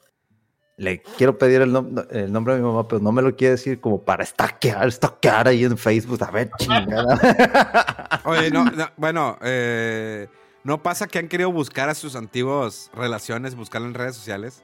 [0.82, 1.76] Le quiero pedir el,
[2.10, 5.48] el nombre de mi mamá, pero no me lo quiere decir como para estaquear, estaquear
[5.48, 6.24] ahí en Facebook.
[6.24, 8.22] A ver, chingada.
[8.26, 8.66] Oye, no,
[8.98, 10.28] bueno, eh,
[10.64, 14.64] ¿no pasa que han querido buscar a sus antiguas relaciones, buscarlo en redes sociales?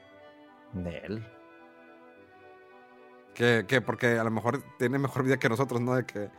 [0.72, 1.24] Nel.
[3.32, 5.94] Que, porque a lo mejor tiene mejor vida que nosotros, ¿no?
[5.94, 6.30] De que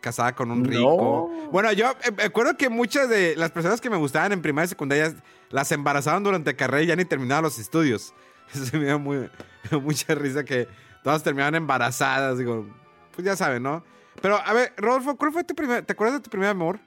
[0.00, 1.30] casada con un rico.
[1.52, 4.66] Bueno, yo eh, me acuerdo que muchas de las personas que me gustaban en primaria
[4.66, 5.14] y secundaria
[5.50, 8.12] las embarazaban durante carrera y ya ni terminaban los estudios.
[8.54, 9.30] Eso me dio muy,
[9.82, 10.68] mucha risa que
[11.02, 12.38] todas terminaban embarazadas.
[12.38, 12.66] Digo,
[13.14, 13.84] pues ya saben, ¿no?
[14.20, 16.80] Pero, a ver, Rodolfo, ¿cuál fue tu primer, ¿te acuerdas de tu primer amor?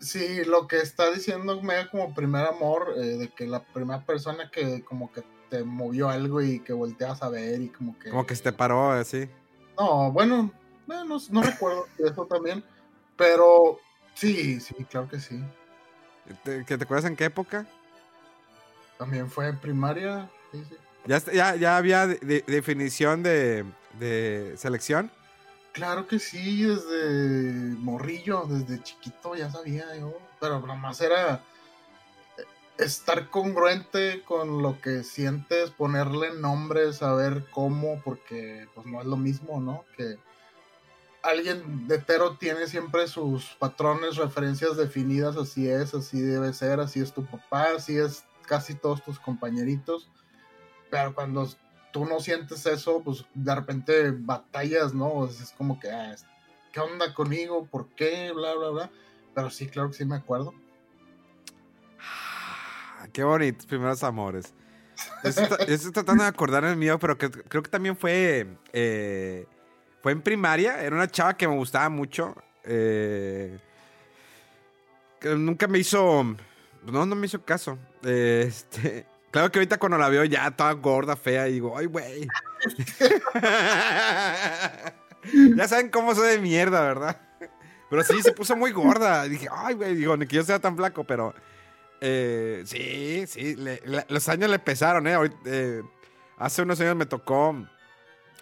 [0.00, 4.50] Sí, lo que está diciendo me como primer amor, eh, de que la primera persona
[4.50, 5.22] que como que
[5.62, 8.10] movió algo y que volteas a ver y como que...
[8.10, 9.28] Como que se te paró así.
[9.78, 10.50] No, bueno,
[10.86, 12.64] no, no, recuerdo eso también,
[13.16, 13.78] pero
[14.14, 15.40] sí, sí, claro que sí.
[16.42, 17.66] ¿Te, ¿Que te acuerdas en qué época?
[18.98, 20.76] También fue en primaria, sí, sí.
[21.06, 23.64] ¿Ya, ya, ya había definición de,
[23.98, 25.10] de selección?
[25.72, 31.42] Claro que sí, desde morrillo, desde chiquito ya sabía yo, pero más era
[32.78, 39.16] estar congruente con lo que sientes, ponerle nombres, saber cómo, porque pues no es lo
[39.16, 39.84] mismo, ¿no?
[39.96, 40.16] Que
[41.22, 47.00] alguien de Tero tiene siempre sus patrones, referencias definidas, así es, así debe ser, así
[47.00, 50.10] es tu papá, así es casi todos tus compañeritos,
[50.90, 51.48] pero cuando
[51.92, 55.26] tú no sientes eso, pues de repente batallas, ¿no?
[55.26, 56.14] Es como que, ah,
[56.72, 57.66] ¿qué onda conmigo?
[57.66, 58.32] ¿Por qué?
[58.32, 58.90] Bla, bla, bla.
[59.34, 60.52] Pero sí, claro que sí me acuerdo.
[63.12, 64.52] Qué bonitos primeros amores.
[65.22, 68.46] Yo estoy, tratando de acordar el mío, pero creo que también fue.
[68.72, 69.46] Eh,
[70.02, 70.82] fue en primaria.
[70.82, 72.34] Era una chava que me gustaba mucho.
[72.64, 73.58] Eh,
[75.20, 76.24] que nunca me hizo.
[76.84, 77.78] No, no me hizo caso.
[78.04, 82.28] Este, claro que ahorita cuando la veo ya toda gorda, fea, y digo, ay, güey.
[85.56, 87.20] ya saben cómo soy de mierda, ¿verdad?
[87.90, 89.24] Pero sí, se puso muy gorda.
[89.24, 91.34] Dije, ay, güey, digo, ni que yo sea tan flaco, pero
[92.00, 93.56] eh, sí, sí,
[94.08, 95.16] los años le pesaron, ¿eh?
[95.46, 95.82] ¿eh?
[96.36, 97.54] Hace unos años me tocó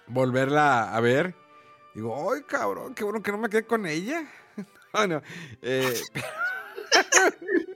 [0.07, 1.35] volverla a ver.
[1.95, 2.95] Digo, ¡ay, cabrón!
[2.95, 4.25] Qué bueno que no me quedé con ella.
[4.93, 5.23] bueno,
[5.61, 6.01] eh,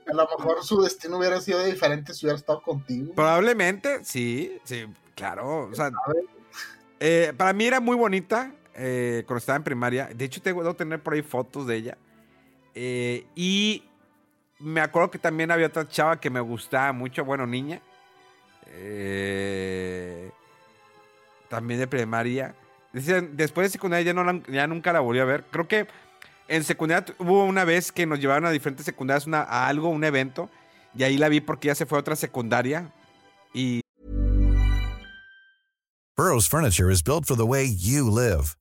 [0.07, 3.13] a lo mejor su destino hubiera sido diferente si hubiera estado contigo.
[3.15, 5.69] Probablemente, sí, sí, claro.
[5.71, 5.91] O sea,
[6.99, 10.09] eh, para mí era muy bonita cuando estaba en primaria.
[10.13, 11.97] De hecho, tengo que tener por ahí fotos de ella.
[13.35, 13.83] y
[14.59, 17.81] me acuerdo que también había otra chava que me gustaba mucho, bueno, niña.
[18.67, 20.31] Eh,
[21.49, 22.55] también de primaria.
[22.91, 25.43] después de secundaria ya, no ya nunca la volví a ver.
[25.51, 25.87] Creo que
[26.47, 30.49] en secundaria hubo una vez que nos llevaron a diferentes secundarias a algo, un evento.
[30.95, 32.91] Y ahí la vi porque ya se fue a otra secundaria.
[33.53, 33.81] Y.
[36.15, 38.57] Burroughs Furniture is built for the way you live.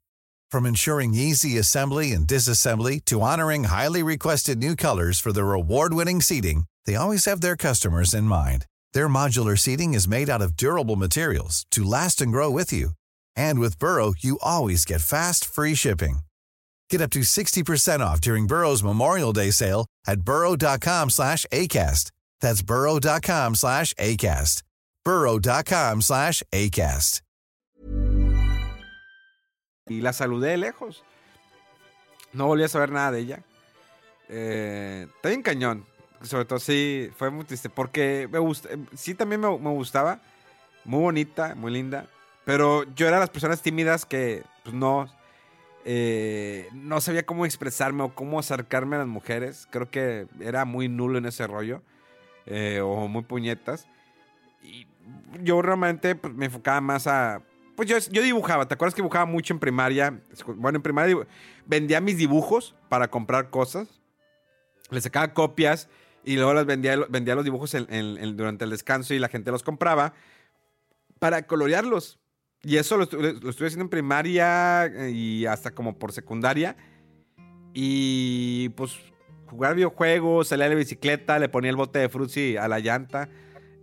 [0.51, 6.21] From ensuring easy assembly and disassembly to honoring highly requested new colors for their award-winning
[6.21, 8.67] seating, they always have their customers in mind.
[8.93, 12.91] Their modular seating is made out of durable materials to last and grow with you.
[13.35, 16.21] And with Burrow, you always get fast, free shipping.
[16.89, 22.11] Get up to 60% off during Burrow's Memorial Day sale at burrow.com slash ACAST.
[22.41, 24.63] That's burrow.com slash ACAST.
[25.05, 27.23] burrow.com slash ACAST.
[29.89, 31.05] Y la saludé de lejos.
[32.33, 33.43] No volví a saber nada de ella.
[34.29, 35.07] Eh,
[35.45, 35.87] cañón.
[36.23, 37.69] Sobre todo, sí, fue muy triste.
[37.69, 40.21] Porque me gusta, sí también me, me gustaba.
[40.85, 42.07] Muy bonita, muy linda.
[42.45, 45.09] Pero yo era de las personas tímidas que pues, no,
[45.89, 49.69] eh, no sabía cómo expresarme o cómo acercarme a las mujeres.
[49.71, 51.83] Creo que era muy nulo en ese rollo.
[52.47, 53.87] eh, o muy puñetas.
[54.63, 54.87] Y
[55.43, 57.43] yo realmente pues, me enfocaba más a...
[57.75, 60.19] Pues yo, yo dibujaba, ¿te acuerdas que dibujaba mucho en primaria?
[60.47, 61.17] Bueno, en primaria
[61.67, 64.01] vendía mis dibujos para comprar cosas.
[64.91, 65.91] Le sacaba copias
[66.25, 70.15] y luego las vendía, vendía los dibujos durante el descanso y la gente los compraba
[71.19, 72.19] para colorearlos.
[72.63, 76.77] Y eso lo, estu- lo estuve haciendo en primaria eh, y hasta como por secundaria.
[77.75, 78.97] Y pues
[79.47, 83.29] jugar videojuegos, salía de la bicicleta, le ponía el bote de frutzi a la llanta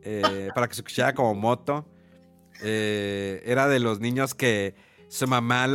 [0.01, 1.87] eh, para que se escuchara como moto.
[2.61, 4.75] Eh, era de los niños que
[5.07, 5.67] su mamá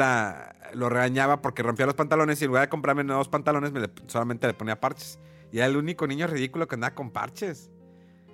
[0.75, 4.47] lo regañaba porque rompía los pantalones y en lugar de comprarme nuevos pantalones me solamente
[4.47, 5.19] le ponía parches.
[5.51, 7.71] Y era el único niño ridículo que andaba con parches.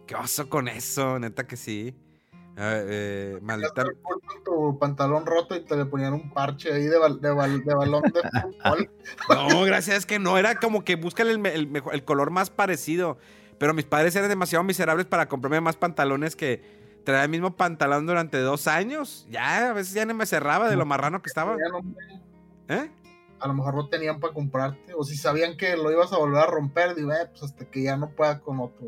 [0.07, 1.19] ¿Qué oso con eso?
[1.19, 1.95] Neta que sí.
[2.57, 3.41] Eh, eh,
[4.03, 7.65] con tu pantalón roto y te le ponían un parche ahí de, bal- de, bal-
[7.65, 8.91] de balón de fútbol.
[9.29, 10.39] No, gracias que no.
[10.39, 13.19] Era como que búscale el, color más parecido.
[13.59, 16.63] Pero mis padres eran demasiado miserables para comprarme más pantalones que
[17.05, 19.27] traía el mismo pantalón durante dos años.
[19.31, 21.57] Ya, a veces ya no me cerraba de lo marrano que estaba.
[22.69, 22.91] ¿Eh?
[23.41, 24.95] a lo mejor no tenían para comprarte.
[24.97, 27.83] O si sabían que lo ibas a volver a romper, digo, eh, pues hasta que
[27.83, 28.87] ya no pueda con otro.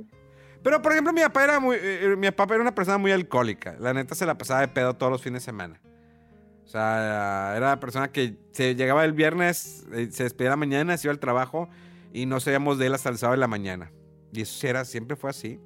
[0.66, 1.76] Pero, por ejemplo, mi papá era muy.
[1.76, 3.76] eh, eh, mi papá era una persona muy alcohólica.
[3.78, 5.80] La neta se la pasaba de pedo todos los fines de semana.
[6.64, 10.96] O sea, era la persona que se llegaba el viernes, eh, se despedía la mañana,
[10.96, 11.68] se iba al trabajo
[12.12, 13.92] y no sabíamos de él hasta el sábado de la mañana.
[14.32, 15.60] Y eso era, siempre fue así.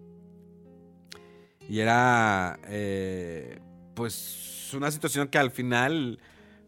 [1.67, 3.59] Y era, eh,
[3.95, 6.21] pues, una situación que al final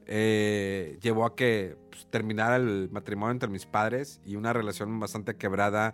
[0.07, 5.37] eh, llevó a que pues, terminara el matrimonio entre mis padres y una relación bastante
[5.37, 5.93] quebrada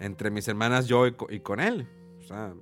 [0.00, 1.88] entre mis hermanas, yo y, y con él.
[2.18, 2.54] O sea,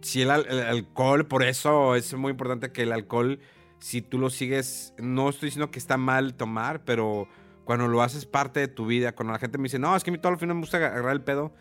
[0.00, 3.38] si el, al- el alcohol, por eso es muy importante que el alcohol,
[3.78, 7.28] si tú lo sigues, no estoy diciendo que está mal tomar, pero
[7.64, 10.10] cuando lo haces parte de tu vida, cuando la gente me dice, no, es que
[10.10, 11.52] a mí todo el fin me gusta agarrar el pedo,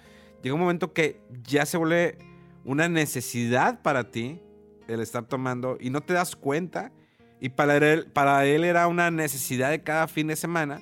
[0.41, 2.17] llega un momento que ya se vuelve
[2.63, 4.41] una necesidad para ti
[4.87, 6.91] el estar tomando y no te das cuenta.
[7.39, 10.79] Y para él, para él era una necesidad de cada fin de semana.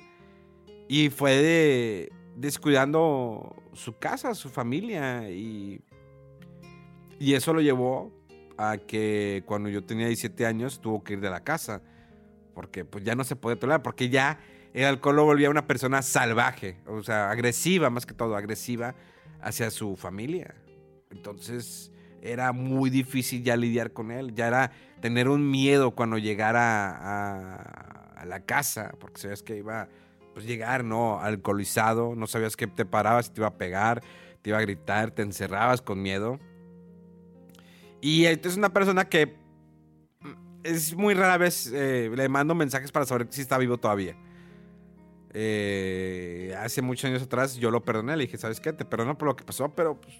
[0.88, 5.30] Y fue de, descuidando su casa, su familia.
[5.30, 5.82] Y,
[7.18, 8.12] y eso lo llevó
[8.56, 11.82] a que cuando yo tenía 17 años tuvo que ir de la casa.
[12.54, 13.82] Porque pues ya no se podía tolerar.
[13.82, 14.40] Porque ya
[14.72, 16.78] el alcohol lo volvía una persona salvaje.
[16.86, 18.36] O sea, agresiva más que todo.
[18.36, 18.94] Agresiva
[19.40, 20.54] hacia su familia.
[21.10, 24.34] Entonces era muy difícil ya lidiar con él.
[24.34, 28.92] Ya era tener un miedo cuando llegara a, la casa.
[28.98, 29.88] Porque sabías que iba
[30.40, 31.20] pues llegar, ¿no?
[31.20, 34.02] Alcoholizado, no sabías que te parabas, te iba a pegar,
[34.40, 36.38] te iba a gritar, te encerrabas con miedo.
[38.00, 39.26] Y esta es una persona que
[40.20, 40.28] mm,
[40.64, 44.16] es muy rara vez eh, le mando mensajes para saber si está vivo todavía.
[45.32, 48.72] Eh, hace muchos años atrás yo lo perdoné, le dije, ¿sabes qué?
[48.72, 50.16] Te perdono por lo que pasó, pero pues,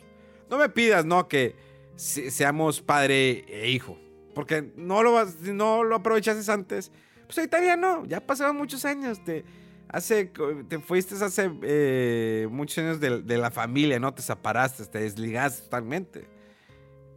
[0.50, 1.26] no me pidas, ¿no?
[1.28, 1.56] Que
[1.96, 3.98] se- seamos padre e hijo.
[4.34, 6.92] Porque no lo, no lo aprovechaste antes.
[7.26, 9.24] Pues ahorita ya no, ya pasaron muchos años.
[9.24, 9.44] Te,
[9.92, 10.32] hace,
[10.68, 14.12] te fuiste hace eh, muchos años de, la familia, ¿no?
[14.14, 16.28] Te separaste, te desligaste totalmente.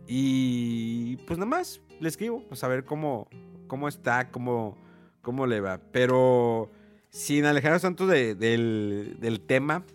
[0.07, 3.27] Y pues nada más le escribo, pues a ver cómo,
[3.67, 4.77] cómo está, cómo,
[5.21, 5.79] cómo le va.
[5.91, 6.71] Pero
[7.09, 9.85] sin alejarnos tanto de- del, del tema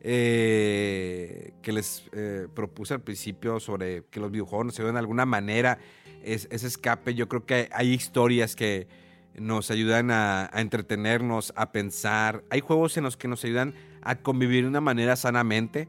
[0.00, 5.26] eh, que les eh, propuse al principio sobre que los videojuegos nos ayudan de alguna
[5.26, 5.78] manera,
[6.22, 8.86] es, ese escape, yo creo que hay historias que
[9.34, 12.44] nos ayudan a, a entretenernos, a pensar.
[12.50, 15.88] Hay juegos en los que nos ayudan a convivir de una manera sanamente.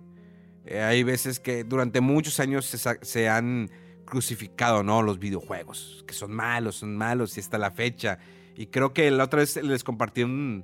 [0.65, 3.69] Eh, hay veces que durante muchos años se, han
[4.05, 5.01] crucificado, ¿no?
[5.01, 8.19] Los videojuegos, que son malos, son malos y hasta la fecha.
[8.55, 10.63] Y creo que la otra vez les compartí un,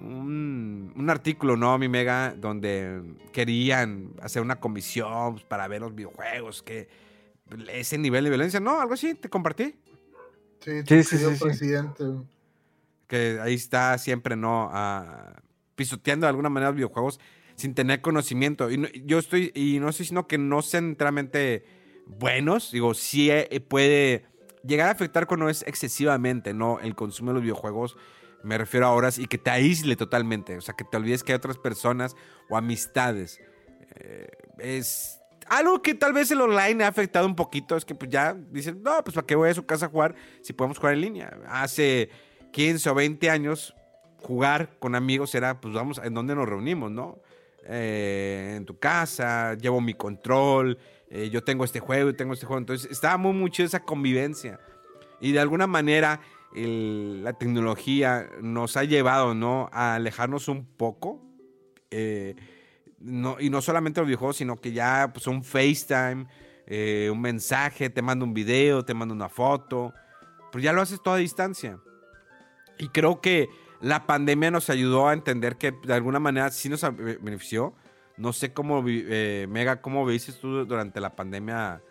[0.00, 1.76] un, artículo, ¿no?
[1.78, 3.02] Mi mega, donde
[3.32, 6.88] querían hacer una comisión para ver los videojuegos, que
[7.68, 8.80] ese nivel de violencia, ¿no?
[8.80, 9.74] Algo así, te compartí.
[10.60, 12.04] Sí, Sí, sí, presidente.
[13.06, 14.68] que ahí está siempre, ¿no?
[14.72, 15.34] Ah,
[15.76, 17.20] pisoteando de alguna manera los videojuegos
[17.54, 18.70] sin tener conocimiento.
[18.70, 21.64] Y no- yo estoy, y no estoy diciendo que no sean enteramente
[22.06, 24.24] buenos, digo, sí eh, puede
[24.64, 26.80] llegar a afectar cuando es excesivamente, ¿no?
[26.80, 27.96] El consumo de los videojuegos,
[28.42, 31.32] me refiero a horas y que te aísle totalmente, o sea, que te olvides que
[31.32, 32.14] hay otras personas
[32.48, 33.40] o amistades.
[33.96, 34.28] Eh,
[34.58, 38.34] es algo que tal vez el online ha afectado un poquito, es que pues ya
[38.34, 41.00] dicen, no, pues para qué voy a su casa a jugar si podemos jugar en
[41.00, 41.38] línea.
[41.48, 42.10] Hace
[42.52, 43.74] 15 o 20 años,
[44.18, 47.18] jugar con amigos era, pues vamos, ¿en dónde nos reunimos, no?
[47.68, 50.78] Eh, en tu casa, llevo mi control,
[51.10, 52.58] eh, yo tengo este juego y tengo este juego.
[52.58, 54.60] Entonces estaba muy mucho esa convivencia.
[55.20, 56.20] Y de alguna manera
[56.54, 59.68] la tecnología nos ha llevado ¿no?
[59.72, 61.22] a alejarnos un poco.
[61.90, 62.34] Eh,
[63.00, 66.26] y no solamente los videojuegos, sino que ya pues, un FaceTime,
[66.66, 69.92] eh, un mensaje, te mando un video, te mando una foto.
[70.52, 71.78] Pues ya lo haces toda a distancia.
[72.78, 73.48] Y creo que
[73.80, 77.74] la pandemia nos ayudó a entender que de alguna manera sí nos benefició
[78.16, 81.82] no sé cómo, eh, Mega, cómo viste tú durante la pandemia.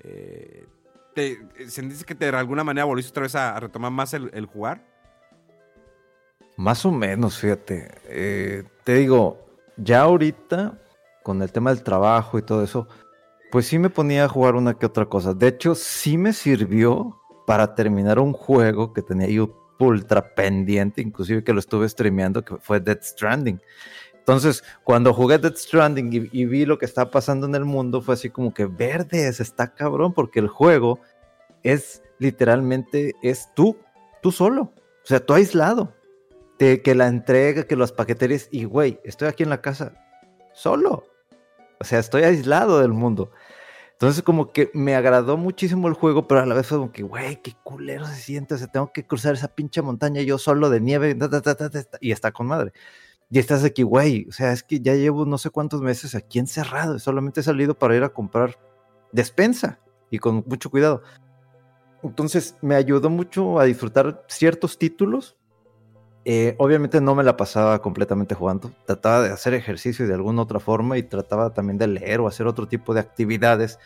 [0.00, 0.66] Eh,
[1.14, 1.38] te,
[1.68, 4.84] ¿Sentiste que de alguna manera volviste otra vez a, retomar más el, jugar?
[6.56, 7.88] Más o menos, fíjate.
[8.04, 9.49] Eh, te digo,
[9.82, 10.78] ya ahorita,
[11.22, 12.88] con el tema del trabajo y todo eso,
[13.50, 15.34] pues sí me ponía a jugar una que otra cosa.
[15.34, 21.42] De hecho, sí me sirvió para terminar un juego que tenía yo ultra pendiente, inclusive
[21.42, 23.60] que lo estuve streameando, que fue Dead Stranding.
[24.14, 28.14] Entonces, cuando jugué Dead Stranding y, vi lo que estaba pasando en el mundo, fue
[28.14, 31.00] así como que verdes, está cabrón, porque el juego
[31.62, 33.76] es literalmente, es tú,
[34.22, 35.94] tú solo, o sea, tú aislado.
[36.60, 39.94] De que la entrega, que los paqueterías, y güey, estoy aquí en la casa
[40.52, 41.04] solo.
[41.80, 43.32] O sea, estoy aislado del mundo.
[43.92, 47.02] Entonces, como que me agradó muchísimo el juego, pero a la vez fue como que,
[47.02, 48.54] güey, qué culero se siente.
[48.54, 51.18] O sea, tengo que cruzar esa pinche montaña yo solo de nieve,
[52.00, 52.72] y está con madre.
[53.30, 56.40] Y estás aquí, güey, o sea, es que ya llevo no sé cuántos meses aquí
[56.40, 58.58] encerrado, solamente he salido para ir a comprar
[59.12, 59.78] despensa
[60.10, 61.02] y con mucho cuidado.
[62.02, 65.36] Entonces me ayudó mucho a disfrutar ciertos títulos.
[66.24, 70.60] Eh, obviamente no me la pasaba completamente jugando, trataba de hacer ejercicio de alguna otra
[70.60, 73.78] forma y trataba también de leer o hacer otro tipo de actividades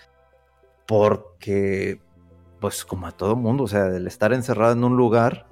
[0.87, 2.01] porque,
[2.61, 5.47] pues como a todo mundo, o sea, el estar encerrado en un lugar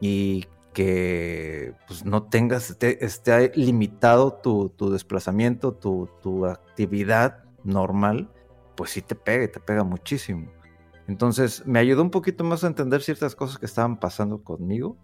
[0.00, 8.30] y que pues, no tengas, esté, limitado tu, desplazamiento, tu, actividad normal,
[8.76, 10.52] pues sí te pega y te pega muchísimo.
[11.08, 14.96] Entonces me ayudó un poquito más a entender ciertas cosas que estaban pasando conmigo,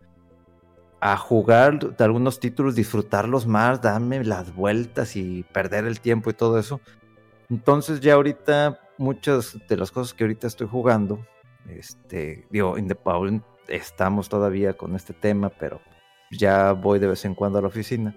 [1.07, 6.33] a jugar de algunos títulos, disfrutarlos más, darme las vueltas y perder el tiempo y
[6.33, 6.81] todo eso.
[7.51, 11.19] Entonces ya ahorita muchas de las cosas que ahorita estoy jugando,
[11.69, 15.83] este, digo, independientemente estamos todavía con este tema, pero
[16.31, 18.17] ya voy de vez en cuando a la oficina.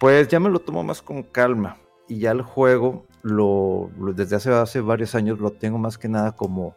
[0.00, 1.78] Pues ya me lo tomo más con calma
[2.08, 6.74] y ya el juego lo, desde hace varios años lo tengo más que nada como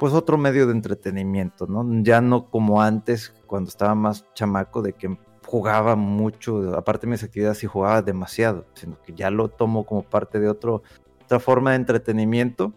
[0.00, 1.86] pues otro medio de entretenimiento, ¿no?
[2.02, 7.22] Ya no como antes cuando estaba más chamaco de que jugaba mucho, aparte de mis
[7.22, 10.82] actividades y jugaba demasiado, sino que ya lo tomo como parte de otro,
[11.22, 12.74] otra forma de entretenimiento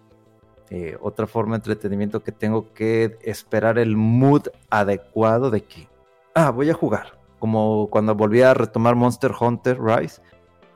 [0.76, 5.88] eh, otra forma de entretenimiento que tengo que esperar el mood adecuado de que,
[6.34, 7.20] ah, voy a jugar.
[7.38, 10.20] Como cuando volví a retomar Monster Hunter Rise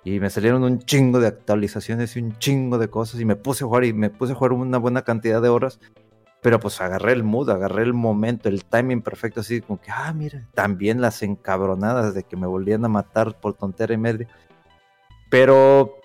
[0.04, 3.64] y me salieron un chingo de actualizaciones y un chingo de cosas y me puse
[3.64, 5.80] a jugar y me puse a jugar una buena cantidad de horas.
[6.42, 10.14] Pero pues agarré el mood, agarré el momento, el timing perfecto, así como que, ah,
[10.14, 14.28] mira, también las encabronadas de que me volvían a matar por tontera y media.
[15.30, 15.96] Pero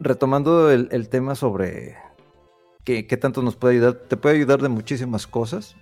[0.00, 1.96] retomando el tema sobre
[2.88, 3.96] ¿Qué, tanto nos puede ayudar?
[4.08, 5.76] Te puede ayudar de muchísimas cosas.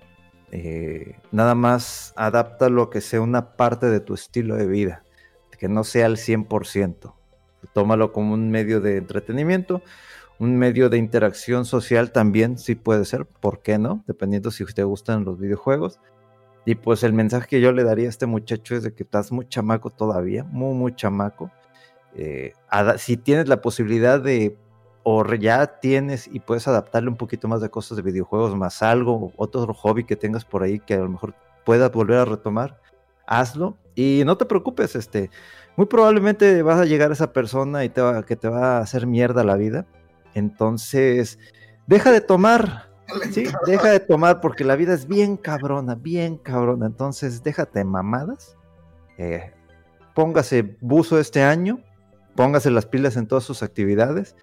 [0.51, 5.05] Eh, nada más adapta lo que sea una parte de tu estilo de vida,
[5.57, 7.15] que no sea al 100%.
[7.73, 9.83] Tómalo como un medio de entretenimiento,
[10.39, 14.05] un medio de interacción social también, sí puede ser, ¿por qué no?
[14.07, 15.99] Dependiendo si te gustan los videojuegos.
[16.65, 19.31] Y pues el mensaje que yo le daría a este muchacho es de que estás
[19.31, 21.51] muy chamaco todavía, muy, muy chamaco.
[22.15, 22.53] Eh,
[22.99, 24.57] si tienes la posibilidad de
[25.09, 29.33] o ya tienes y puedes adaptarle un poquito más de cosas de videojuegos, más algo,
[29.37, 31.33] otro hobby que tengas por ahí que a lo mejor
[31.65, 32.81] puedas volver a retomar,
[33.25, 35.31] hazlo y no te preocupes, este,
[35.77, 38.81] muy probablemente vas a llegar a esa persona y te va, que te va a
[38.81, 39.87] hacer mierda la vida.
[40.37, 41.39] Entonces,
[41.87, 42.91] deja de tomar,
[43.33, 46.87] sí, deja de tomar porque la vida es bien cabrona, bien cabrona.
[46.87, 48.57] Entonces, déjate mamadas.
[49.19, 49.53] Eh,
[50.15, 51.81] póngase buzo este año,
[52.35, 54.37] póngase las pilas en todas sus actividades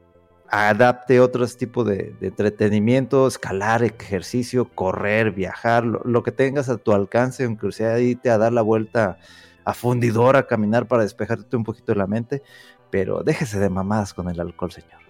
[0.54, 7.44] adapte otros tipos de, entretenimiento, escalar, ejercicio, correr, viajar, lo, que tengas a tu alcance,
[7.44, 9.18] aunque sea irte a dar la vuelta
[9.66, 12.44] a fundidora, a caminar para despejarte un poquito de la mente,
[12.92, 15.03] pero déjese de mamadas con el alcohol, señor.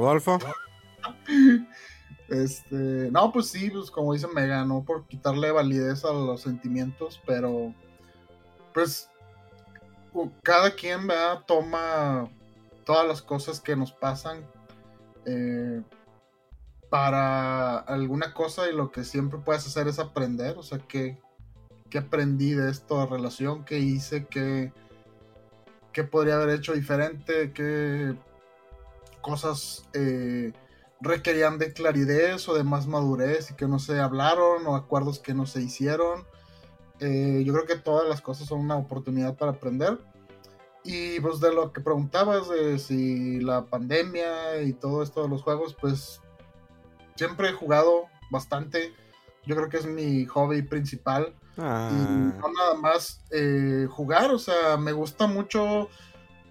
[0.00, 0.38] Rodolfo.
[2.28, 7.20] Este, no, pues sí, pues como dice Mega, no por quitarle validez a los sentimientos,
[7.26, 7.74] pero
[8.72, 9.10] pues
[10.42, 11.42] cada quien ¿verdad?
[11.44, 12.30] toma
[12.84, 14.46] todas las cosas que nos pasan
[15.26, 15.82] eh,
[16.88, 21.18] para alguna cosa y lo que siempre puedes hacer es aprender, o sea, que
[21.90, 24.72] qué aprendí de esta relación, qué hice, qué,
[25.92, 28.14] qué podría haber hecho diferente, qué
[29.20, 30.52] cosas eh,
[31.00, 35.34] requerían de claridad o de más madurez y que no se hablaron o acuerdos que
[35.34, 36.26] no se hicieron.
[37.00, 39.98] Eh, yo creo que todas las cosas son una oportunidad para aprender.
[40.84, 45.42] Y pues de lo que preguntabas de si la pandemia y todo esto de los
[45.42, 46.20] juegos, pues
[47.16, 48.94] siempre he jugado bastante.
[49.46, 51.34] Yo creo que es mi hobby principal.
[51.56, 52.34] Y ah.
[52.40, 55.88] no nada más eh, jugar, o sea, me gusta mucho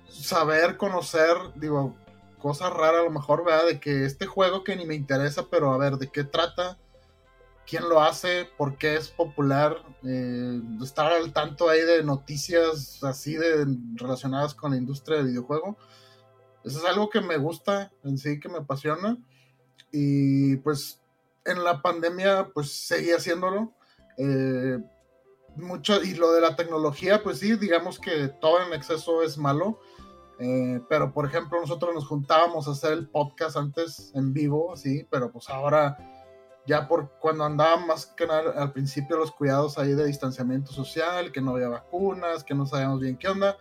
[0.08, 1.96] saber, conocer, digo,
[2.40, 3.68] cosas raras a lo mejor, ¿verdad?
[3.68, 6.80] De que este juego que ni me interesa, pero a ver, ¿de qué trata?
[7.68, 8.50] ¿Quién lo hace?
[8.58, 9.84] ¿Por qué es popular?
[10.04, 15.78] Eh, estar al tanto ahí de noticias así de relacionadas con la industria del videojuego.
[16.64, 19.18] Eso es algo que me gusta en sí, que me apasiona.
[19.92, 21.00] Y pues
[21.46, 23.74] en la pandemia, pues seguí haciéndolo.
[24.18, 24.80] Eh,
[25.56, 29.80] mucho, y lo de la tecnología, pues sí, digamos que todo en exceso es malo
[30.40, 35.06] eh, pero por ejemplo, nosotros nos juntábamos a hacer el podcast antes en vivo, sí,
[35.12, 35.98] pero pues ahora
[36.66, 41.34] ya por cuando andaban más que nada al principio los cuidados ahí de distanciamiento social,
[41.34, 43.58] que no había vacunas, que no sabíamos bien qué onda,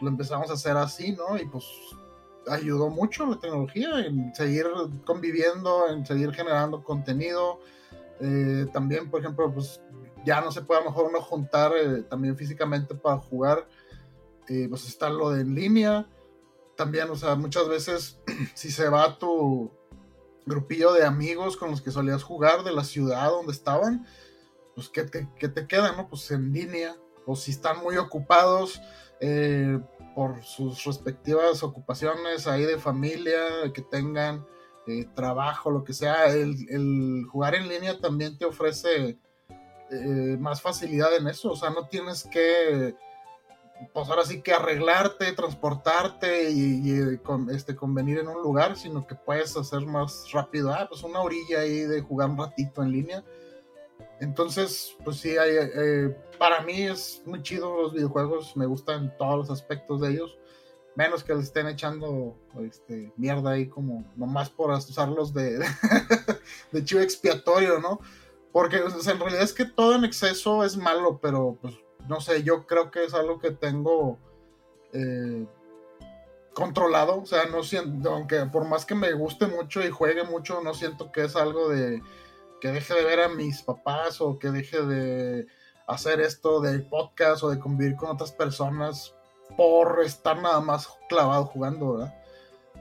[0.00, 1.36] lo empezamos a hacer así, ¿no?
[1.36, 1.66] Y pues
[2.48, 4.66] ayudó mucho la tecnología en seguir
[5.04, 7.60] conviviendo, en seguir generando contenido.
[8.20, 9.82] Eh, también, por ejemplo, pues
[10.24, 13.68] ya no se puede a lo mejor uno juntar eh, también físicamente para jugar.
[14.46, 16.06] pues está lo de en línea
[16.82, 18.18] también, o sea, muchas veces
[18.54, 19.70] si se va tu
[20.44, 24.04] grupillo de amigos con los que solías jugar de la ciudad donde estaban,
[24.74, 26.08] pues ¿qué te, te queda, no?
[26.08, 28.80] Pues en línea, o si están muy ocupados
[29.20, 29.78] eh,
[30.16, 34.44] por sus respectivas ocupaciones ahí de familia, que tengan
[34.88, 39.20] eh, trabajo, lo que sea, el, jugar en línea también te ofrece
[39.92, 42.96] eh, más facilidad en eso, o sea, no tienes que
[43.92, 46.92] pues ahora sí que arreglarte, transportarte y,
[47.50, 51.60] este, convenir en un lugar, sino que puedes hacer más rápido, ah, pues una orilla
[51.60, 53.24] ahí de jugar un ratito en línea.
[54.20, 59.36] Entonces, pues sí, hay, eh, para mí es muy chido los videojuegos, me gustan todos
[59.38, 60.38] los aspectos de ellos,
[60.94, 65.58] menos que les estén echando este, mierda ahí como nomás por usarlos de,
[66.72, 68.00] de, chivo expiatorio, ¿no?
[68.52, 71.74] Porque en realidad es que todo en exceso es malo, pero pues
[72.12, 74.18] no sé, yo creo que es algo que tengo
[74.92, 75.46] eh,
[76.52, 80.60] controlado, o sea, no siento, aunque por más que me guste mucho y juegue mucho,
[80.60, 82.02] no siento que es algo de
[82.60, 85.46] que deje de ver a mis papás o que deje de
[85.86, 89.14] hacer esto del podcast o de convivir con otras personas
[89.56, 92.14] por estar nada más clavado jugando, ¿verdad?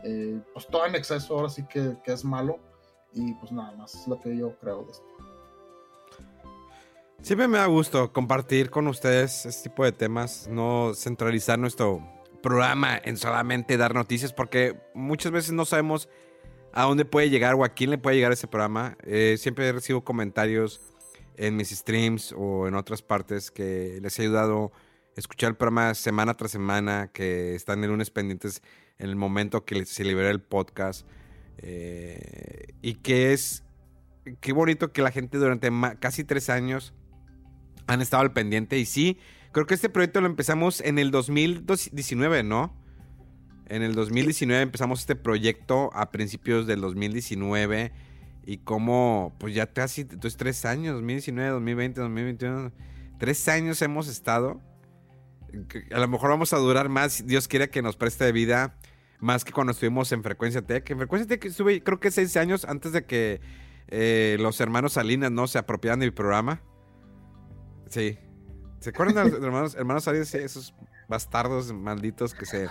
[0.04, 2.60] Eh, pues todo en exceso ahora sí que, que es malo
[3.14, 5.11] y pues nada más es lo que yo creo de esto.
[7.22, 12.02] Siempre me da gusto compartir con ustedes este tipo de temas, no centralizar nuestro
[12.42, 16.10] programa en solamente dar noticias, porque muchas veces no sabemos
[16.74, 18.98] a dónde puede llegar o a quién le puede llegar ese programa.
[19.04, 20.82] Eh, siempre recibo comentarios
[21.38, 24.72] en mis streams o en otras partes que les he ayudado
[25.16, 28.64] a escuchar el programa semana tras semana, que están el lunes pendientes
[28.98, 31.06] en el momento que se libera el podcast.
[31.60, 33.64] Eh, y que es,
[34.40, 35.70] qué bonito que la gente durante
[36.00, 36.96] casi tres años
[37.88, 38.78] han estado al pendiente.
[38.78, 39.18] Y sí,
[39.52, 42.76] creo que este proyecto lo empezamos en el 2019, ¿no?
[43.68, 47.94] En el 2019 empezamos este proyecto a principios del 2019.
[48.46, 52.72] Y como, pues ya casi, entonces tres años, 2019, 2020, 2021,
[53.20, 54.60] tres años hemos estado.
[55.94, 58.78] A lo mejor vamos a durar más, Dios quiera que nos preste vida,
[59.20, 60.90] más que cuando estuvimos en Frecuencia Tech.
[60.90, 63.42] En Frecuencia Tech estuve, creo que seis años antes de que
[63.88, 66.62] eh, los hermanos Salinas no se apropiaran de mi programa.
[67.92, 68.18] Sí.
[68.80, 70.34] ¿Se acuerdan de los hermanos, hermanos Arias?
[70.34, 70.74] esos
[71.08, 72.68] bastardos malditos que se.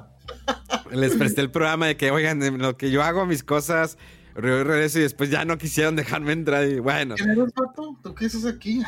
[0.90, 3.98] Les presté el programa de que, oigan, lo que yo hago mis cosas,
[4.34, 6.68] regreso y después ya no quisieron dejarme entrar.
[6.68, 7.16] Y bueno.
[7.16, 7.98] ¿Qué eres, pato?
[8.02, 8.82] ¿Tú qué haces aquí?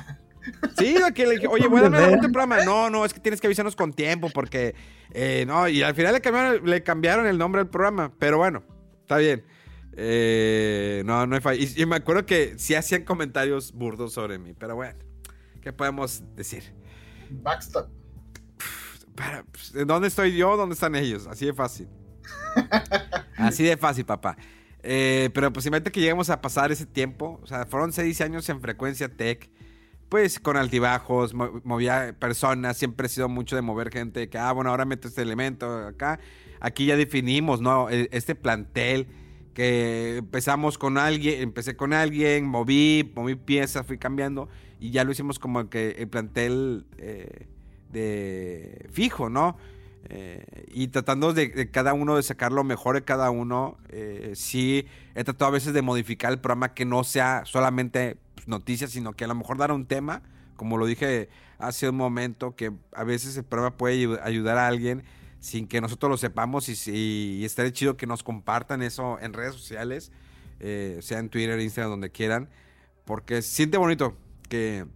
[0.79, 2.63] Sí, que le dije, oye, voy a darme otro programa.
[2.65, 4.75] No, no, es que tienes que avisarnos con tiempo porque.
[5.13, 8.13] Eh, no, y al final le cambiaron, le cambiaron el nombre del programa.
[8.19, 8.63] Pero bueno,
[9.01, 9.43] está bien.
[9.97, 11.61] Eh, no, no hay falla.
[11.61, 15.06] Y, y, me acuerdo que sí hacían comentarios burdos sobre mí, pero bueno.
[15.67, 16.63] ¿Qué podemos decir?
[17.29, 17.89] Backstab.
[19.51, 20.57] Pues, ¿Dónde estoy yo?
[20.57, 21.27] ¿Dónde están ellos?
[21.27, 21.89] Así de fácil.
[23.37, 24.37] Así de fácil, papá.
[24.85, 27.41] Eh, pero pues imagínate que lleguemos a pasar ese tiempo.
[27.43, 29.51] O sea, fueron seis años en frecuencia tech.
[30.09, 34.71] Pues con altibajos, movía personas, siempre he sido mucho de mover gente, que, ah, bueno,
[34.71, 36.21] ahora meto este elemento acá.
[36.61, 37.91] Aquí ya definimos, ¿no?
[37.91, 39.09] E, este plantel
[39.57, 45.13] que empezamos con alguien, empecé con alguien, moví, moví piezas, fui cambiando y ya lo
[45.13, 47.47] hicimos como que el plantel eh,
[47.91, 49.57] de fijo, ¿no?
[50.11, 54.87] Eh, y tratando de, cada uno de sacar lo mejor de cada uno, eh, sí
[55.15, 59.15] he tratado a veces de modificar el programa que no sea solamente pues, noticias, sino
[59.15, 60.21] que a lo mejor dar un tema,
[60.57, 65.03] como lo dije hace un momento, que a veces el programa puede ayudar a alguien
[65.47, 69.55] sin que nosotros lo sepamos y, y, estaría chido que nos compartan eso en redes
[69.55, 70.11] sociales,
[70.59, 72.49] eh, sea en Twitter, Instagram, donde quieran,
[73.05, 74.17] porque siente bonito
[74.49, 74.87] que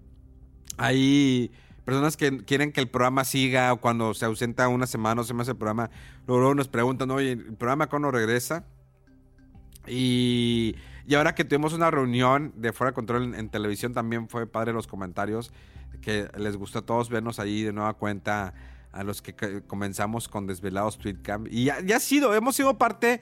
[0.76, 1.52] hay
[1.84, 5.34] personas que quieren que el programa siga o cuando se ausenta una semana o se
[5.34, 5.88] me hace el programa,
[6.26, 8.64] luego nos preguntan, oye, ¿el programa cuándo regresa?
[9.86, 10.74] Y,
[11.06, 14.72] y, ahora que tuvimos una reunión de Fuera de Control en, televisión, también fue padre
[14.72, 15.52] los comentarios,
[16.02, 18.52] que les gustó a todos vernos ahí de nueva cuenta,
[18.92, 21.48] a los que comenzamos con Desvelados Tweetcamp.
[21.50, 23.20] Y ya, ha sido, hemos sido parte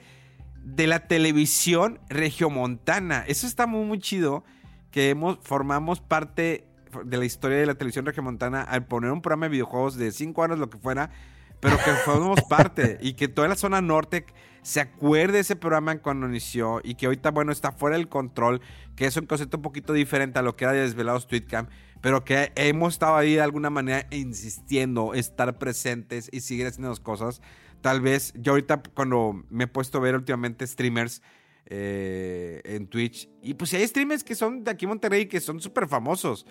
[0.63, 3.23] de la televisión regiomontana.
[3.27, 4.43] Eso está muy, muy chido,
[4.91, 6.67] que hemos, formamos parte
[7.03, 10.43] de la historia de la televisión regiomontana al poner un programa de videojuegos de 5
[10.43, 11.11] años, lo que fuera,
[11.59, 14.25] pero que fuimos parte y que toda la zona norte
[14.61, 18.61] se acuerde de ese programa cuando inició y que ahorita, bueno, está fuera del control,
[18.95, 21.69] que es un concepto un poquito diferente a lo que era de Desvelados Tweetcamp,
[22.01, 26.99] pero que hemos estado ahí de alguna manera insistiendo, estar presentes y seguir haciendo las
[26.99, 27.41] cosas.
[27.81, 31.21] Tal vez yo ahorita cuando me he puesto a ver últimamente streamers
[31.65, 35.59] eh, en Twitch, y pues hay streamers que son de aquí en Monterrey que son
[35.59, 36.45] súper famosos.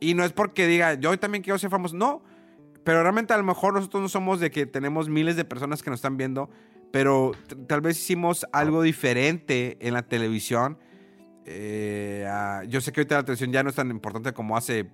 [0.00, 1.96] Y no es porque diga, yo también quiero ser famoso.
[1.96, 2.22] No,
[2.82, 5.90] pero realmente a lo mejor nosotros no somos de que tenemos miles de personas que
[5.90, 6.50] nos están viendo,
[6.90, 7.32] pero
[7.66, 10.78] tal vez hicimos algo diferente en la televisión.
[11.46, 12.26] Eh,
[12.68, 14.90] yo sé que ahorita la televisión ya no es tan importante como hace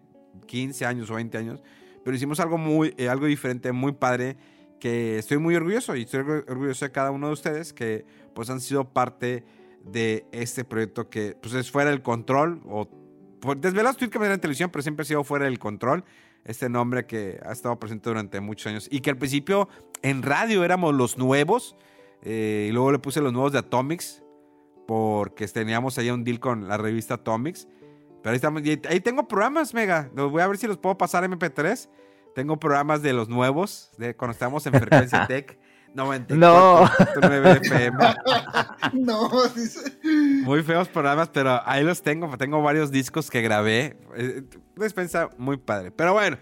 [0.47, 1.63] 15 años o 20 años,
[2.05, 4.37] pero hicimos algo muy, eh, algo diferente, muy padre,
[4.79, 8.61] que estoy muy orgulloso y estoy orgulloso de cada uno de ustedes que pues han
[8.61, 9.45] sido parte
[9.85, 12.89] de este proyecto que pues es fuera del control o
[13.57, 16.05] Desvelados Tweet que en televisión, pero siempre ha sido fuera del control.
[16.45, 18.89] Este nombre que ha estado presente durante muchos años.
[18.91, 19.69] Y que al principio
[20.03, 21.77] en radio éramos los nuevos.
[22.23, 24.23] Eh, y luego le puse los nuevos de Atomics.
[24.91, 27.69] Porque teníamos ahí un deal con la revista Atomics.
[28.25, 28.61] Pero ahí estamos.
[28.89, 30.11] ahí tengo programas, Mega.
[30.17, 31.89] Los voy a ver si los puedo pasar MP3.
[32.35, 33.93] Tengo programas de los nuevos.
[33.99, 35.57] De cuando estábamos en Frecuencia Tech.
[35.95, 37.53] 94, no.
[37.53, 37.99] FM.
[38.95, 39.97] no, dice.
[40.43, 42.37] Muy feos programas, pero ahí los tengo.
[42.37, 43.97] Tengo varios discos que grabé.
[44.17, 44.43] Eh,
[44.75, 45.93] despensa muy padre.
[45.93, 46.37] Pero bueno,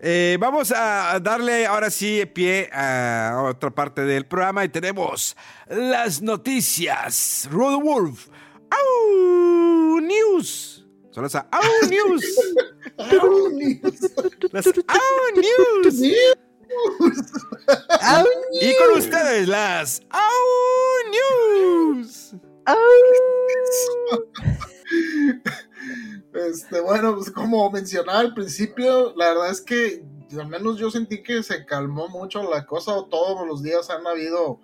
[0.00, 5.36] eh, vamos a darle ahora sí pie a otra parte del programa y tenemos
[5.68, 7.48] las noticias.
[7.50, 8.28] Road Wolf.
[8.70, 10.00] ¡Au!
[10.00, 10.86] News.
[11.10, 11.44] Son las ¡Au!
[11.90, 12.24] News.
[12.98, 13.50] ¡Au!
[13.50, 14.12] News.
[14.52, 15.32] Las ¡Au!
[15.36, 16.02] News
[18.60, 20.20] y con ustedes las Au
[21.10, 22.34] News.
[26.32, 30.04] Este, bueno, pues como mencionaba al principio, la verdad es que
[30.38, 32.92] al menos yo sentí que se calmó mucho la cosa.
[33.10, 34.60] Todos los días han habido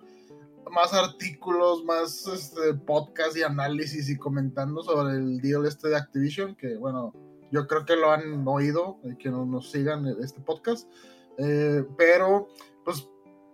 [0.71, 6.55] más artículos, más este, podcast y análisis y comentando sobre el deal este de Activision,
[6.55, 7.13] que bueno,
[7.51, 10.89] yo creo que lo han oído, que nos sigan este podcast.
[11.37, 12.47] Eh, pero,
[12.83, 13.07] pues,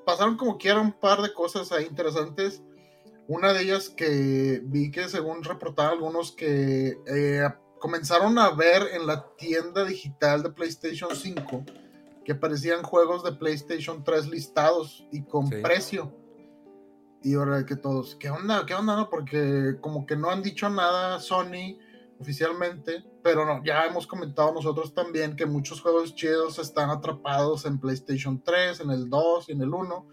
[0.06, 2.64] pasaron como quiera un par de cosas ahí interesantes.
[3.28, 7.50] Una de ellas que vi que según reportaron algunos que eh,
[7.80, 11.66] comenzaron a ver en la tienda digital de PlayStation 5
[12.24, 16.12] que aparecían juegos de PlayStation 3 listados y con precio.
[17.22, 18.66] Y ahora que todos, ¿qué onda?
[18.66, 18.96] ¿Qué onda?
[18.96, 19.10] No?
[19.10, 21.78] Porque como que no han dicho nada Sony
[22.20, 27.80] oficialmente, pero no, ya hemos comentado nosotros también que muchos juegos chidos están atrapados en
[27.80, 30.08] PlayStation 3, en el 2 y en el 1,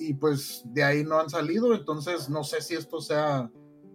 [0.00, 3.50] y pues de ahí no han salido, entonces no sé si esto sea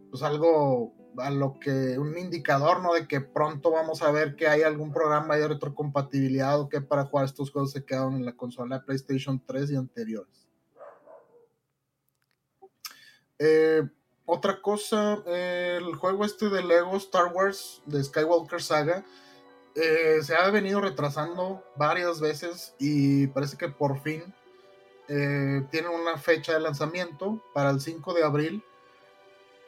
[0.09, 2.93] pues algo a lo que un indicador, ¿no?
[2.93, 7.05] De que pronto vamos a ver que hay algún programa de retrocompatibilidad o que para
[7.05, 10.47] jugar estos juegos se quedaron en la consola de PlayStation 3 y anteriores.
[13.39, 13.83] Eh,
[14.25, 19.05] otra cosa, el juego este de Lego Star Wars de Skywalker Saga
[19.75, 24.23] eh, se ha venido retrasando varias veces y parece que por fin
[25.07, 28.63] eh, tiene una fecha de lanzamiento para el 5 de abril.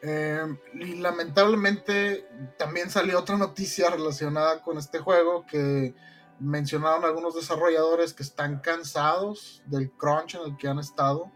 [0.02, 2.28] Eh, y lamentablemente
[2.58, 5.96] también salió otra noticia relacionada con este juego que
[6.40, 11.32] mencionaron algunos desarrolladores que están cansados del crunch en el que han estado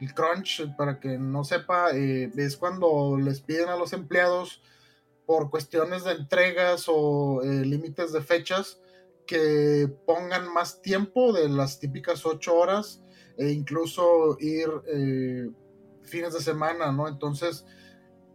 [0.00, 4.62] El crunch, para que no sepa, eh, es cuando les piden a los empleados
[5.26, 8.80] por cuestiones de entregas o eh, límites de fechas
[9.26, 13.01] que pongan más tiempo de las típicas ocho horas
[13.36, 15.50] e incluso ir eh,
[16.02, 17.08] fines de semana, ¿no?
[17.08, 17.64] Entonces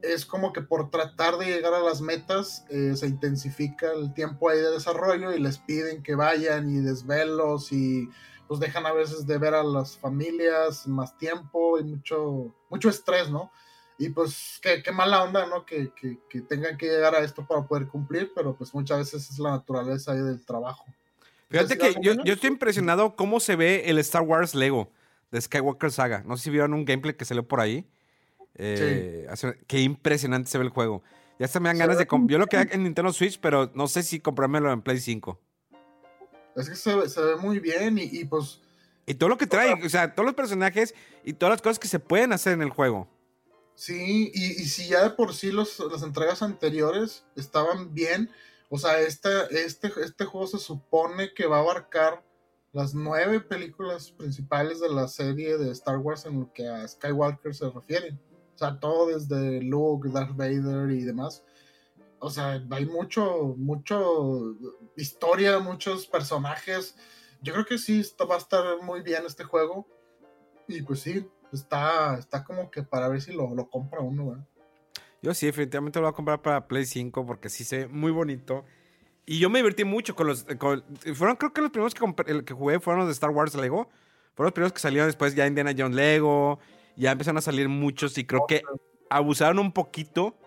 [0.01, 4.49] es como que por tratar de llegar a las metas eh, se intensifica el tiempo
[4.49, 8.07] ahí de desarrollo y les piden que vayan y desvelos y
[8.47, 13.29] pues dejan a veces de ver a las familias más tiempo y mucho, mucho estrés,
[13.29, 13.51] ¿no?
[13.97, 15.65] Y pues qué, qué mala onda, ¿no?
[15.65, 19.29] Que, que, que, tengan que llegar a esto para poder cumplir, pero pues muchas veces
[19.29, 20.85] es la naturaleza ahí del trabajo.
[21.49, 24.91] Fíjate que yo, yo, estoy impresionado cómo se ve el Star Wars Lego
[25.31, 26.23] de Skywalker Saga.
[26.25, 27.87] No sé si vieron un gameplay que salió por ahí.
[28.55, 29.31] Eh, sí.
[29.31, 31.03] hace, qué impresionante se ve el juego.
[31.39, 32.07] Ya se me dan ganas de...
[32.25, 35.39] Yo lo quería en Nintendo Switch, pero no sé si comprármelo en Play 5.
[36.55, 38.59] Es que se, se ve muy bien y, y, pues...
[39.05, 40.93] Y todo lo que trae, o sea, todos los personajes
[41.23, 43.07] y todas las cosas que se pueden hacer en el juego.
[43.75, 48.31] Sí, y, y si ya de por sí los, las entregas anteriores estaban bien,
[48.69, 52.23] o sea, este, este, este juego se supone que va a abarcar
[52.73, 57.55] las nueve películas principales de la serie de Star Wars en lo que a Skywalker
[57.55, 58.19] se refiere.
[58.55, 61.43] O sea, todo desde Luke, Darth Vader y demás.
[62.19, 64.55] O sea, hay mucho, mucho
[64.95, 66.95] historia, muchos personajes.
[67.41, 69.87] Yo creo que sí va a estar muy bien este juego.
[70.67, 74.47] Y pues sí, está, está como que para ver si lo, lo compra uno, ¿verdad?
[75.33, 78.65] Sí, definitivamente lo voy a comprar para Play 5 porque sí se ve muy bonito.
[79.25, 80.45] Y yo me divertí mucho con los.
[81.15, 83.89] Fueron, creo que los primeros que, compré, que, jugué fueron los de Star Wars Lego.
[84.35, 86.59] Fueron los primeros que salieron después ya Indiana Jones Lego.
[86.95, 88.61] Ya empezaron a salir muchos y creo que
[89.09, 90.37] abusaron un poquito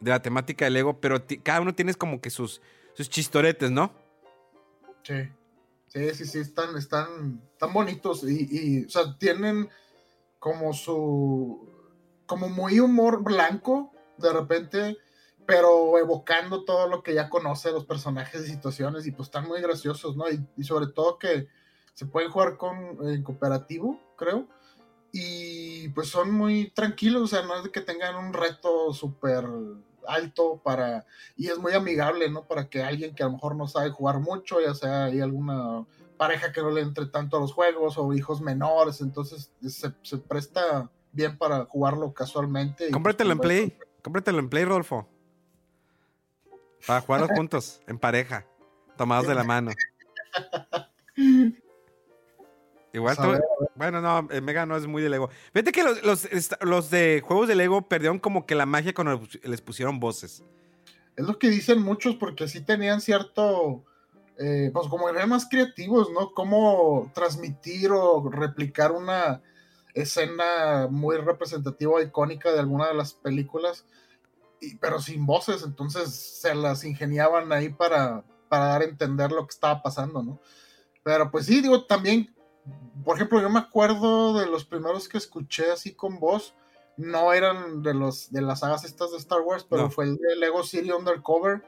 [0.00, 2.60] de la temática de Lego, pero cada uno tiene como que sus,
[2.94, 3.92] sus chistoretes, ¿no?
[5.02, 5.28] Sí.
[5.88, 9.68] Sí, sí, sí, están, están, están bonitos y, y, o sea, tienen
[10.40, 11.70] como su,
[12.26, 14.96] como muy humor blanco, de repente,
[15.46, 19.60] pero evocando todo lo que ya conoce los personajes y situaciones y pues están muy
[19.60, 20.28] graciosos, ¿no?
[20.30, 21.48] Y, y sobre todo que
[21.94, 24.46] se pueden jugar con en cooperativo, creo.
[25.12, 29.46] Y pues son muy tranquilos, o sea, no es de que tengan un reto súper
[30.06, 31.06] alto para
[31.36, 32.46] y es muy amigable, ¿no?
[32.46, 35.86] Para que alguien que a lo mejor no sabe jugar mucho, ya sea hay alguna
[36.16, 40.18] pareja que no le entre tanto a los juegos o hijos menores, entonces se, se
[40.18, 42.90] presta bien para jugarlo casualmente.
[42.90, 45.08] Cómpratelo en Play, cómpratelo en Play, Rodolfo.
[46.86, 48.46] Para jugarlos juntos, en pareja,
[48.96, 49.72] tomados de la mano.
[52.92, 53.40] Igual, todo,
[53.74, 55.28] bueno, no, Mega no es muy de Lego.
[55.52, 56.28] Fíjate que los, los,
[56.60, 60.44] los, de juegos de Lego perdieron como que la magia cuando les pusieron voces.
[61.16, 63.84] Es lo que dicen muchos, porque sí tenían cierto,
[64.38, 66.32] eh, pues como eran más creativos, ¿no?
[66.34, 69.42] Cómo transmitir o replicar una
[69.94, 73.86] escena muy representativa icónica de alguna de las películas,
[74.60, 79.46] y, pero sin voces, entonces se las ingeniaban ahí para, para dar a entender lo
[79.46, 80.40] que estaba pasando, ¿no?
[81.02, 82.34] Pero pues sí, digo, también
[83.04, 86.54] por ejemplo, yo me acuerdo de los primeros que escuché así con voz,
[86.96, 89.90] no eran de los de las sagas estas de Star Wars, pero no.
[89.90, 91.62] fue el de Lego City Undercover.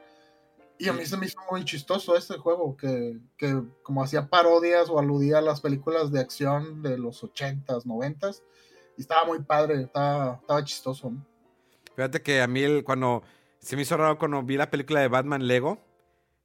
[0.79, 4.89] Y a mí se me hizo muy chistoso este juego, que, que como hacía parodias
[4.89, 8.43] o aludía a las películas de acción de los 80s, 90s.
[8.97, 11.09] Y estaba muy padre, estaba, estaba chistoso.
[11.09, 11.25] ¿no?
[11.95, 13.23] Fíjate que a mí el, cuando
[13.59, 15.79] se me hizo raro cuando vi la película de Batman Lego,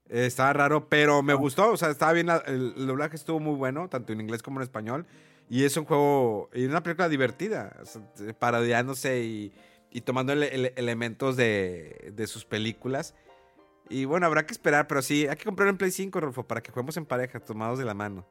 [0.09, 1.71] eh, estaba raro, pero me gustó.
[1.71, 2.29] O sea, estaba bien.
[2.47, 5.07] El, el, doblaje estuvo muy bueno, tanto en inglés como en español.
[5.49, 6.49] Y es un juego.
[6.55, 7.77] Y una película divertida.
[7.83, 8.03] O sea,
[8.39, 9.53] parodiándose y,
[9.91, 13.15] y tomando el, el, elementos de, de, sus películas.
[13.89, 16.63] Y bueno, habrá que esperar, pero sí, hay que comprar en Play 5, Rolfo, para
[16.63, 18.27] que juguemos en pareja, tomados de la mano.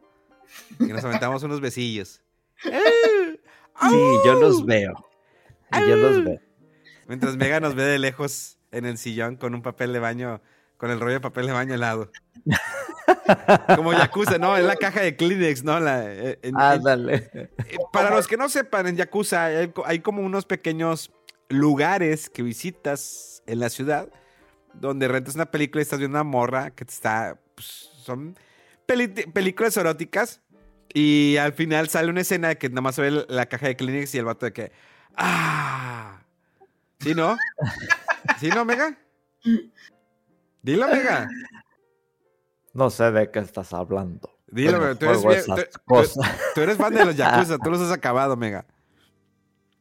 [0.79, 2.21] Y nos aventamos unos besillos.
[3.89, 4.93] Sí, yo los veo.
[5.87, 6.39] Yo los veo.
[7.07, 10.39] Mientras Mega nos ve de lejos en el sillón con un papel de baño
[10.81, 12.11] con el rollo de papel de baño helado.
[13.75, 14.57] Como Yakuza, ¿no?
[14.57, 15.79] Es la caja de Kleenex, ¿no?
[15.79, 17.29] La, eh, en, ah, dale.
[17.33, 17.49] Eh,
[17.93, 21.11] para los que no sepan, en Yakuza hay, hay, como unos pequeños
[21.49, 24.09] lugares que visitas en la ciudad
[24.73, 27.39] donde rentas una película y estás viendo una morra que te está.
[27.55, 28.35] Pues, son
[29.33, 30.41] películas eróticas
[30.93, 33.75] y al final sale una escena de que nada más se ve la caja de
[33.75, 34.71] Kleenex y el vato de que.
[35.15, 36.21] ¡Ah!
[36.99, 37.37] ¿Sí, no?
[38.39, 38.97] ¿Sí, no, Mega?
[40.61, 41.27] Dilo, amiga.
[42.73, 44.29] No sé de qué estás hablando.
[44.47, 44.95] Dilo, Mega.
[44.95, 45.55] Tú eres, bien, tú,
[45.87, 46.21] tú,
[46.55, 48.65] tú eres, fan de los Yakuza, tú los has acabado, Mega.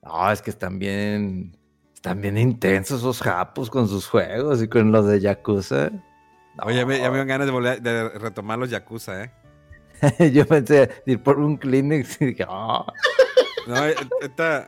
[0.03, 1.57] No, es que están bien.
[2.01, 5.91] Están bien intensos esos japos con sus juegos y con los de Yakuza.
[5.91, 6.65] No.
[6.65, 9.31] Oye, ya me, ya me dan ganas de, volver, de retomar los Yakuza, ¿eh?
[10.33, 12.87] Yo pensé ir por un Kleenex y dije, oh.
[13.67, 14.67] No, eh, esta.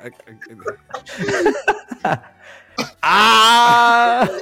[3.02, 4.28] ¡Ah!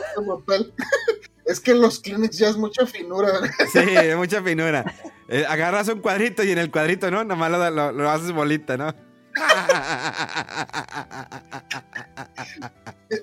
[1.47, 3.28] Es que en los Kleenex ya es mucha finura.
[3.72, 3.80] Sí,
[4.16, 4.84] mucha finura.
[5.28, 7.24] Eh, agarras un cuadrito y en el cuadrito, ¿no?
[7.24, 8.95] Nomás lo, lo- lo haces bolita, ¿no?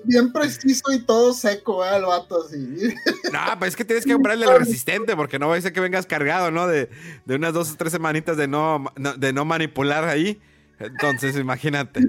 [0.04, 1.96] Bien preciso y todo seco, ¿eh?
[1.96, 2.94] El vato así.
[3.32, 5.80] No, pues es que tienes que comprarle el resistente porque no va a ser que
[5.80, 6.66] vengas cargado, ¿no?
[6.66, 6.90] De,
[7.24, 10.40] de unas dos o tres semanitas de no, no- de no manipular ahí.
[10.78, 12.08] Entonces, imagínate.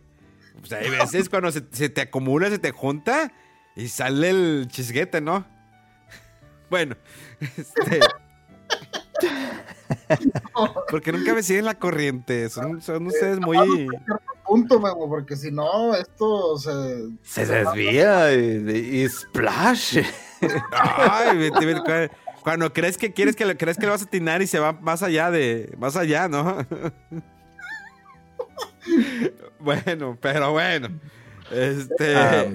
[0.60, 3.32] Pues hay veces cuando se, se te acumula, se te junta
[3.76, 5.46] y sale el chisguete, ¿no?
[6.70, 6.96] Bueno,
[7.40, 8.00] este.
[10.90, 12.50] Porque nunca me siguen la corriente.
[12.50, 13.88] Son, son ustedes muy.
[14.46, 17.10] Punto, Memo, porque si no, esto se.
[17.24, 20.00] Se desvía y, y splash.
[20.72, 24.06] Ay, vete, vete, cu- cuando crees que quieres que le crees que le vas a
[24.06, 25.76] atinar y se va más allá de.
[25.78, 26.58] Más allá, ¿no?
[29.60, 30.90] bueno, pero bueno.
[31.52, 32.16] Este.
[32.16, 32.46] Ah.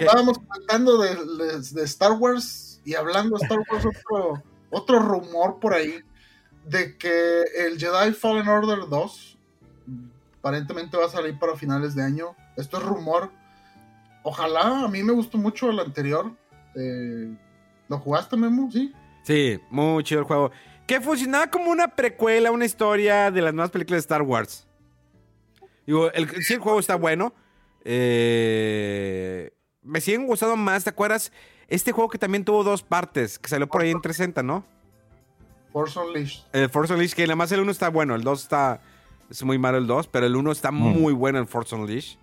[0.00, 0.38] Estábamos
[0.68, 6.00] de, de- de Star Wars y hablando de Star Wars, otro, otro rumor por ahí
[6.68, 9.38] de que el Jedi Fallen Order 2
[10.38, 12.36] aparentemente va a salir para finales de año.
[12.56, 13.30] Esto es rumor.
[14.22, 16.32] Ojalá, a mí me gustó mucho el anterior.
[16.74, 17.34] Eh,
[17.88, 18.70] ¿Lo jugaste, Memo?
[18.70, 18.92] Sí.
[19.22, 20.50] Sí, muy chido el juego.
[20.86, 24.66] Que funcionaba como una precuela, una historia de las nuevas películas de Star Wars.
[25.86, 27.32] Digo, el, sí, el juego está bueno.
[27.84, 29.52] Eh,
[29.82, 31.32] me siguen gustando más, ¿te acuerdas?
[31.68, 34.64] Este juego que también tuvo dos partes, que salió por ahí en 360, ¿no?
[35.72, 36.44] Force Unleashed.
[36.52, 38.80] El Force Unleashed, que nada más el 1 está bueno, el 2 está...
[39.30, 42.18] Es muy malo el 2, pero el 1 está muy bueno el Force Unleashed.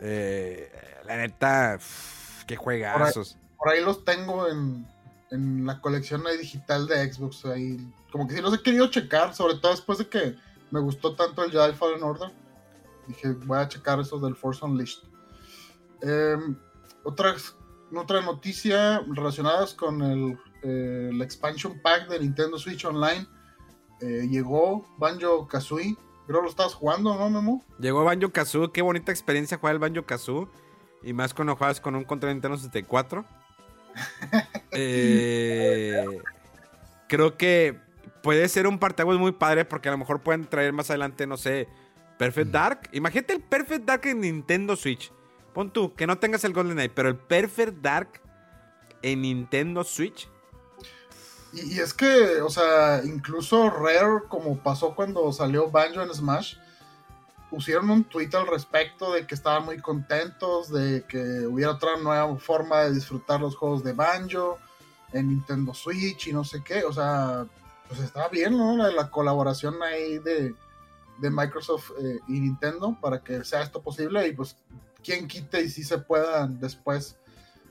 [0.00, 0.70] Eh,
[1.06, 3.38] la neta, uf, qué juegazos.
[3.56, 4.86] Por ahí los tengo en,
[5.30, 7.46] en la colección ahí digital de Xbox.
[7.46, 7.78] Ahí,
[8.12, 10.36] como que sí los he querido checar, sobre todo después de que
[10.70, 12.30] me gustó tanto el Jedi Fallen Order.
[13.06, 15.02] Dije, voy a checar esos del Force Unleashed.
[16.02, 16.56] Em,
[17.04, 17.56] otras,
[17.94, 23.26] otra noticia relacionadas con el, eh, el expansion pack de Nintendo Switch Online.
[24.00, 25.96] Eh, llegó Banjo Kazooie.
[26.26, 27.64] Creo que lo estabas jugando, ¿no, Memo?
[27.78, 30.50] Llegó Banjo Kazoo, qué bonita experiencia jugar el Banjo Kazoo.
[31.02, 33.24] Y más cuando juegas con un control Nintendo 64.
[34.78, 36.04] Eh,
[37.08, 37.80] creo que
[38.22, 41.38] puede ser un parteaguas muy padre porque a lo mejor pueden traer más adelante, no
[41.38, 41.66] sé,
[42.18, 42.90] Perfect Dark.
[42.92, 45.10] Imagínate el Perfect Dark en Nintendo Switch.
[45.54, 48.20] Pon tú, que no tengas el Golden Eye, pero el Perfect Dark
[49.00, 50.28] en Nintendo Switch.
[51.56, 56.56] Y, es que, o sea, incluso Rare, como pasó cuando salió Banjo en Smash,
[57.50, 62.36] pusieron un tweet al respecto de que estaban muy contentos, de que hubiera otra nueva
[62.36, 64.58] forma de disfrutar los juegos de Banjo
[65.12, 66.84] en Nintendo Switch y no sé qué.
[66.84, 67.46] O sea,
[67.88, 68.76] pues está bien, ¿no?
[68.76, 70.54] La, la colaboración ahí de,
[71.18, 74.56] de Microsoft eh, y Nintendo para que sea esto posible y pues
[75.02, 77.16] quien quite y si se puedan después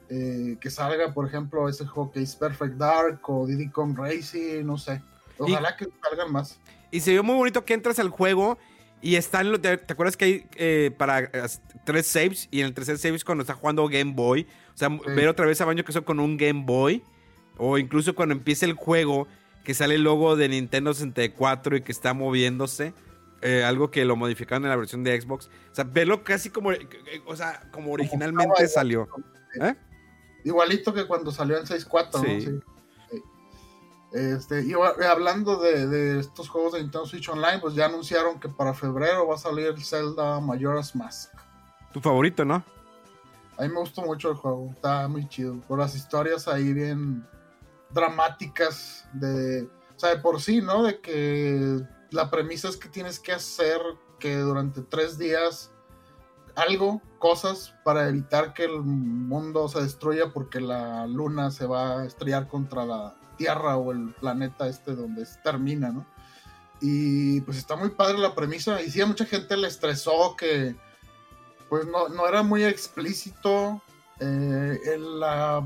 [0.09, 4.63] eh, que salga, por ejemplo, ese juego que es Perfect Dark o Diddy Kong Racing,
[4.65, 5.01] no sé.
[5.37, 6.59] Ojalá que salgan más.
[6.91, 8.57] Y se vio muy bonito que entras al juego
[9.01, 9.51] y están.
[9.61, 11.29] ¿Te, te acuerdas que hay eh, para eh,
[11.83, 12.47] tres saves?
[12.51, 14.47] Y en el tercer save es cuando está jugando Game Boy.
[14.73, 17.03] O sea, ver otra vez a Baño que son con un Game Boy.
[17.57, 19.27] O incluso cuando empieza el juego,
[19.63, 22.93] que sale el logo de Nintendo 64 y que está moviéndose.
[23.41, 25.49] eh, algo que lo modificaron en la versión de Xbox.
[25.71, 26.71] O sea, verlo casi como.
[27.25, 29.07] O sea, como originalmente salió.
[29.61, 29.75] ¿Eh?
[30.45, 32.19] Igualito que cuando salió en 6.4, ¿no?
[32.23, 32.41] Sí.
[32.41, 32.59] Sí.
[33.11, 33.23] Sí.
[34.13, 38.39] Este, y wa- hablando de, de estos juegos de Nintendo Switch Online, pues ya anunciaron
[38.39, 41.33] que para febrero va a salir el Zelda Majora's Mask.
[41.91, 42.63] Tu favorito, ¿no?
[43.57, 45.59] A mí me gustó mucho el juego, está muy chido.
[45.67, 47.25] Por las historias ahí bien
[47.89, 49.63] dramáticas de...
[49.95, 50.83] O sea, de por sí, ¿no?
[50.83, 51.79] De que
[52.11, 53.79] la premisa es que tienes que hacer
[54.19, 55.71] que durante tres días
[56.55, 62.05] algo, cosas, para evitar que el mundo se destruya porque la luna se va a
[62.05, 66.05] estrellar contra la Tierra o el planeta este donde se termina, ¿no?
[66.79, 68.81] Y pues está muy padre la premisa.
[68.81, 70.75] Y sí, a mucha gente le estresó que
[71.69, 73.81] pues no, no era muy explícito
[74.19, 75.65] eh, el la-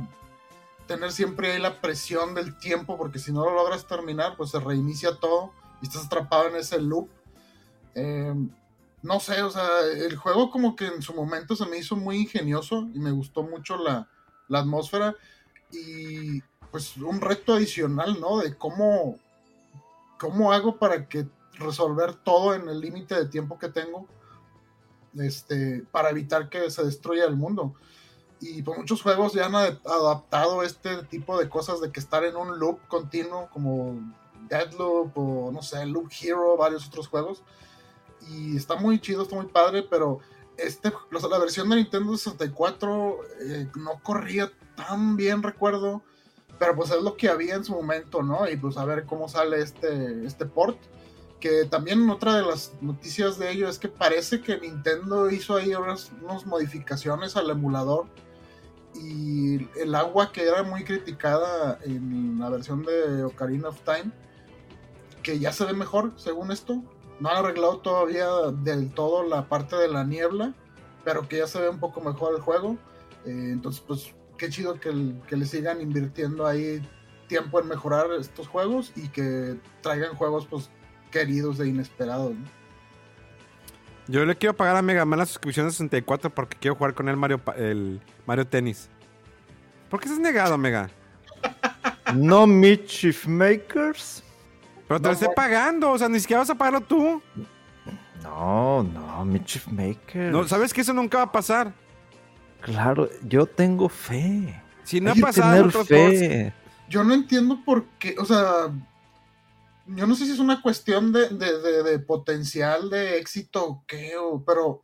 [0.88, 4.60] tener siempre ahí la presión del tiempo, porque si no lo logras terminar, pues se
[4.60, 7.10] reinicia todo y estás atrapado en ese loop.
[7.94, 8.34] Eh,
[9.02, 12.18] no sé, o sea, el juego como que en su momento se me hizo muy
[12.18, 14.10] ingenioso y me gustó mucho la,
[14.47, 15.16] la atmósfera
[15.72, 16.41] y
[16.72, 18.39] pues un reto adicional, ¿no?
[18.39, 19.18] De cómo,
[20.20, 24.08] cómo hago para que resolver todo en el límite de tiempo que tengo
[25.18, 27.74] este, para evitar que se destruya el mundo.
[28.41, 32.24] Y pues muchos juegos ya han ad- adaptado este tipo de cosas de que estar
[32.24, 34.00] en un loop continuo como
[34.47, 37.43] Deadloop o no sé, Loop Hero, varios otros juegos.
[38.30, 40.19] Y está muy chido, está muy padre, pero
[40.57, 46.03] este, la versión de Nintendo 64 eh, no corría tan bien, recuerdo,
[46.57, 48.49] pero pues es lo que había en su momento, ¿no?
[48.49, 50.77] Y pues a ver cómo sale este, este port.
[51.39, 55.73] Que también otra de las noticias de ello es que parece que Nintendo hizo ahí
[55.73, 58.07] unas, unas modificaciones al emulador
[58.93, 64.11] y el agua que era muy criticada en la versión de Ocarina of Time,
[65.23, 66.84] que ya se ve mejor según esto.
[67.20, 68.28] No han arreglado todavía
[68.63, 70.53] del todo la parte de la niebla,
[71.03, 72.78] pero que ya se ve un poco mejor el juego.
[73.26, 76.82] Eh, entonces, pues qué chido que, que, le sigan invirtiendo ahí
[77.28, 80.70] tiempo en mejorar estos juegos y que traigan juegos pues
[81.11, 82.32] queridos e inesperados.
[82.32, 82.45] ¿no?
[84.07, 87.09] Yo le quiero pagar a Mega Man la suscripción de 64 porque quiero jugar con
[87.09, 88.89] él Mario, el Mario Tennis.
[89.89, 90.89] ¿Por qué estás negado, Mega?
[92.15, 94.24] No Mischief Makers.
[94.90, 97.22] Pero te no, lo estoy pagando, o sea, ni siquiera vas a pagarlo tú.
[98.24, 100.32] No, no, Mischief Makers.
[100.32, 101.72] No, ¿sabes que eso nunca va a pasar?
[102.62, 104.60] Claro, yo tengo fe.
[104.84, 106.52] Si no Hay ha pasado otros fe.
[106.90, 108.72] Yo no entiendo por qué, o sea,
[109.86, 113.84] yo no sé si es una cuestión de, de, de, de potencial de éxito o
[113.86, 114.82] qué, o, pero,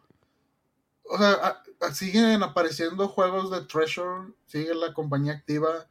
[1.03, 5.87] o sea, a, a, siguen apareciendo juegos de Treasure, sigue la compañía activa,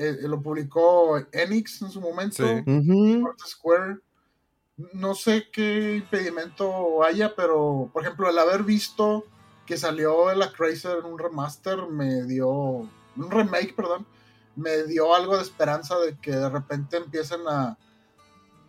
[0.00, 3.22] eh, lo publicó Enix en su momento, Sí.
[3.46, 3.98] Square,
[4.94, 9.26] no sé qué impedimento haya, pero, por ejemplo, el haber visto
[9.66, 14.06] que salió el Acracer en un remaster me dio, un remake, perdón,
[14.56, 17.76] me dio algo de esperanza de que de repente empiecen a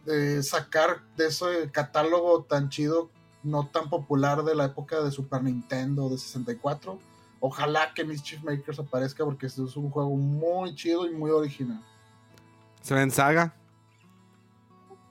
[0.05, 3.09] de sacar de ese catálogo tan chido,
[3.43, 6.99] no tan popular de la época de Super Nintendo, de 64.
[7.43, 11.83] Ojalá que Mischief Makers aparezca porque este es un juego muy chido y muy original.
[12.81, 13.53] Se ven saga.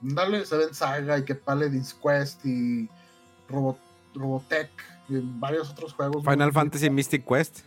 [0.01, 2.89] Dale, Seven Saga y que Paladin's Quest y
[3.47, 3.77] Robot,
[4.15, 4.71] Robotech
[5.09, 6.23] y varios otros juegos.
[6.23, 7.59] Final Fantasy Mystic Quest.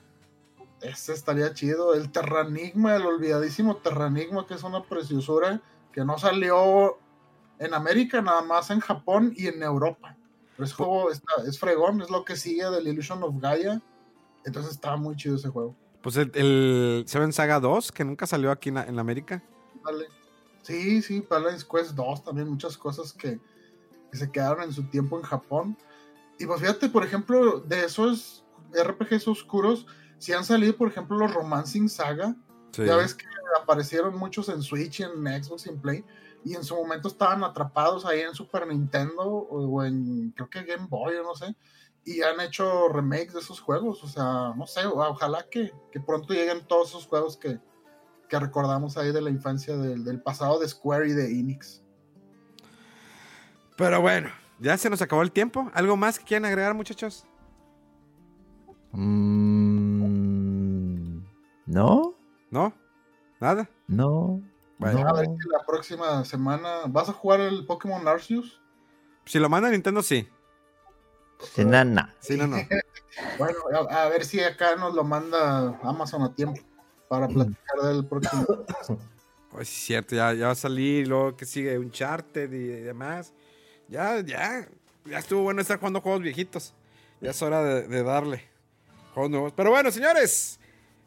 [0.81, 1.95] Ese estaría chido.
[1.95, 5.61] El Terranigma, el olvidadísimo Terranigma, que es una preciosura
[5.93, 6.99] que no salió
[7.59, 10.17] en América, nada más en Japón y en Europa.
[10.57, 13.81] Pero ese juego está, es fregón, es lo que sigue del Illusion of Gaia.
[14.45, 15.77] Entonces estaba muy chido ese juego.
[16.03, 19.43] Pues el, el Seven Saga 2, que nunca salió aquí en, en América.
[19.85, 20.07] Dale.
[20.63, 23.39] Sí, sí, Paladin's Quest 2, también muchas cosas que,
[24.11, 25.77] que se quedaron en su tiempo en Japón.
[26.39, 29.87] Y pues fíjate, por ejemplo, de esos RPGs oscuros,
[30.19, 32.35] si han salido, por ejemplo, los Romancing Saga.
[32.73, 32.85] Sí.
[32.85, 33.27] Ya ves que
[33.61, 36.05] aparecieron muchos en Switch, en Xbox y en Play.
[36.45, 40.65] Y en su momento estaban atrapados ahí en Super Nintendo o, o en, creo que
[40.65, 41.55] Game Boy o no sé.
[42.05, 44.05] Y han hecho remakes de esos juegos.
[44.05, 47.59] O sea, no sé, ojalá que, que pronto lleguen todos esos juegos que,
[48.29, 51.83] que recordamos ahí de la infancia del, del pasado de Square y de Enix.
[53.77, 54.31] Pero bueno,
[54.61, 55.71] ya se nos acabó el tiempo.
[55.75, 57.25] ¿Algo más que quieran agregar, muchachos?
[58.93, 59.65] Mm,
[61.67, 62.15] no,
[62.51, 62.73] ¿No?
[63.41, 63.69] ¿Nada?
[63.89, 64.41] no.
[64.79, 65.09] Bueno.
[65.09, 65.37] A ver no.
[65.41, 66.83] si la próxima semana.
[66.87, 68.61] ¿Vas a jugar el Pokémon Arceus?
[69.25, 70.29] Si lo manda Nintendo, sí.
[71.57, 72.15] Enana.
[72.21, 72.57] Sí, no, no.
[73.39, 73.59] Bueno,
[73.89, 76.61] a, a ver si acá nos lo manda Amazon a tiempo
[77.09, 78.45] para platicar del próximo.
[79.51, 83.33] Pues es cierto, ya, ya va a salir, luego que sigue Uncharted y, y demás.
[83.87, 84.69] Ya, ya,
[85.05, 86.75] ya estuvo bueno estar jugando juegos viejitos.
[87.21, 88.43] Ya es hora de, de darle
[89.15, 89.53] juegos nuevos.
[89.55, 90.59] Pero bueno, señores,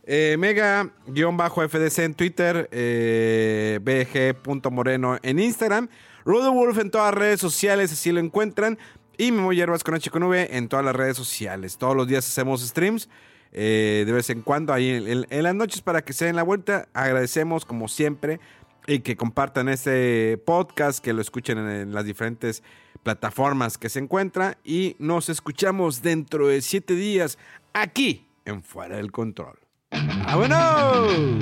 [0.10, 5.90] eh, Mega-FDC en Twitter, eh, BG.moreno en Instagram,
[6.24, 8.80] Wolf en todas las redes sociales, así lo encuentran.
[9.18, 11.77] Y Memo Hierbas con H con V en todas las redes sociales.
[11.77, 13.10] Todos los días hacemos streams.
[13.52, 16.88] eh, de vez en cuando ahí en, las noches para que se den la vuelta.
[16.94, 18.39] Agradecemos como siempre
[18.85, 22.64] y que compartan este podcast, que lo escuchen en, las diferentes
[23.03, 27.38] plataformas que se encuentra y nos escuchamos dentro de siete días
[27.73, 29.57] aquí en Fuera del Control.
[29.91, 31.39] ¡Vámonos!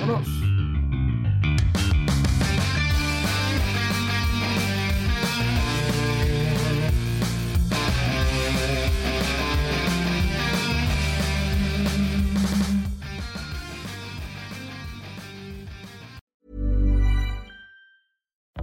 [0.00, 0.45] Vámonos.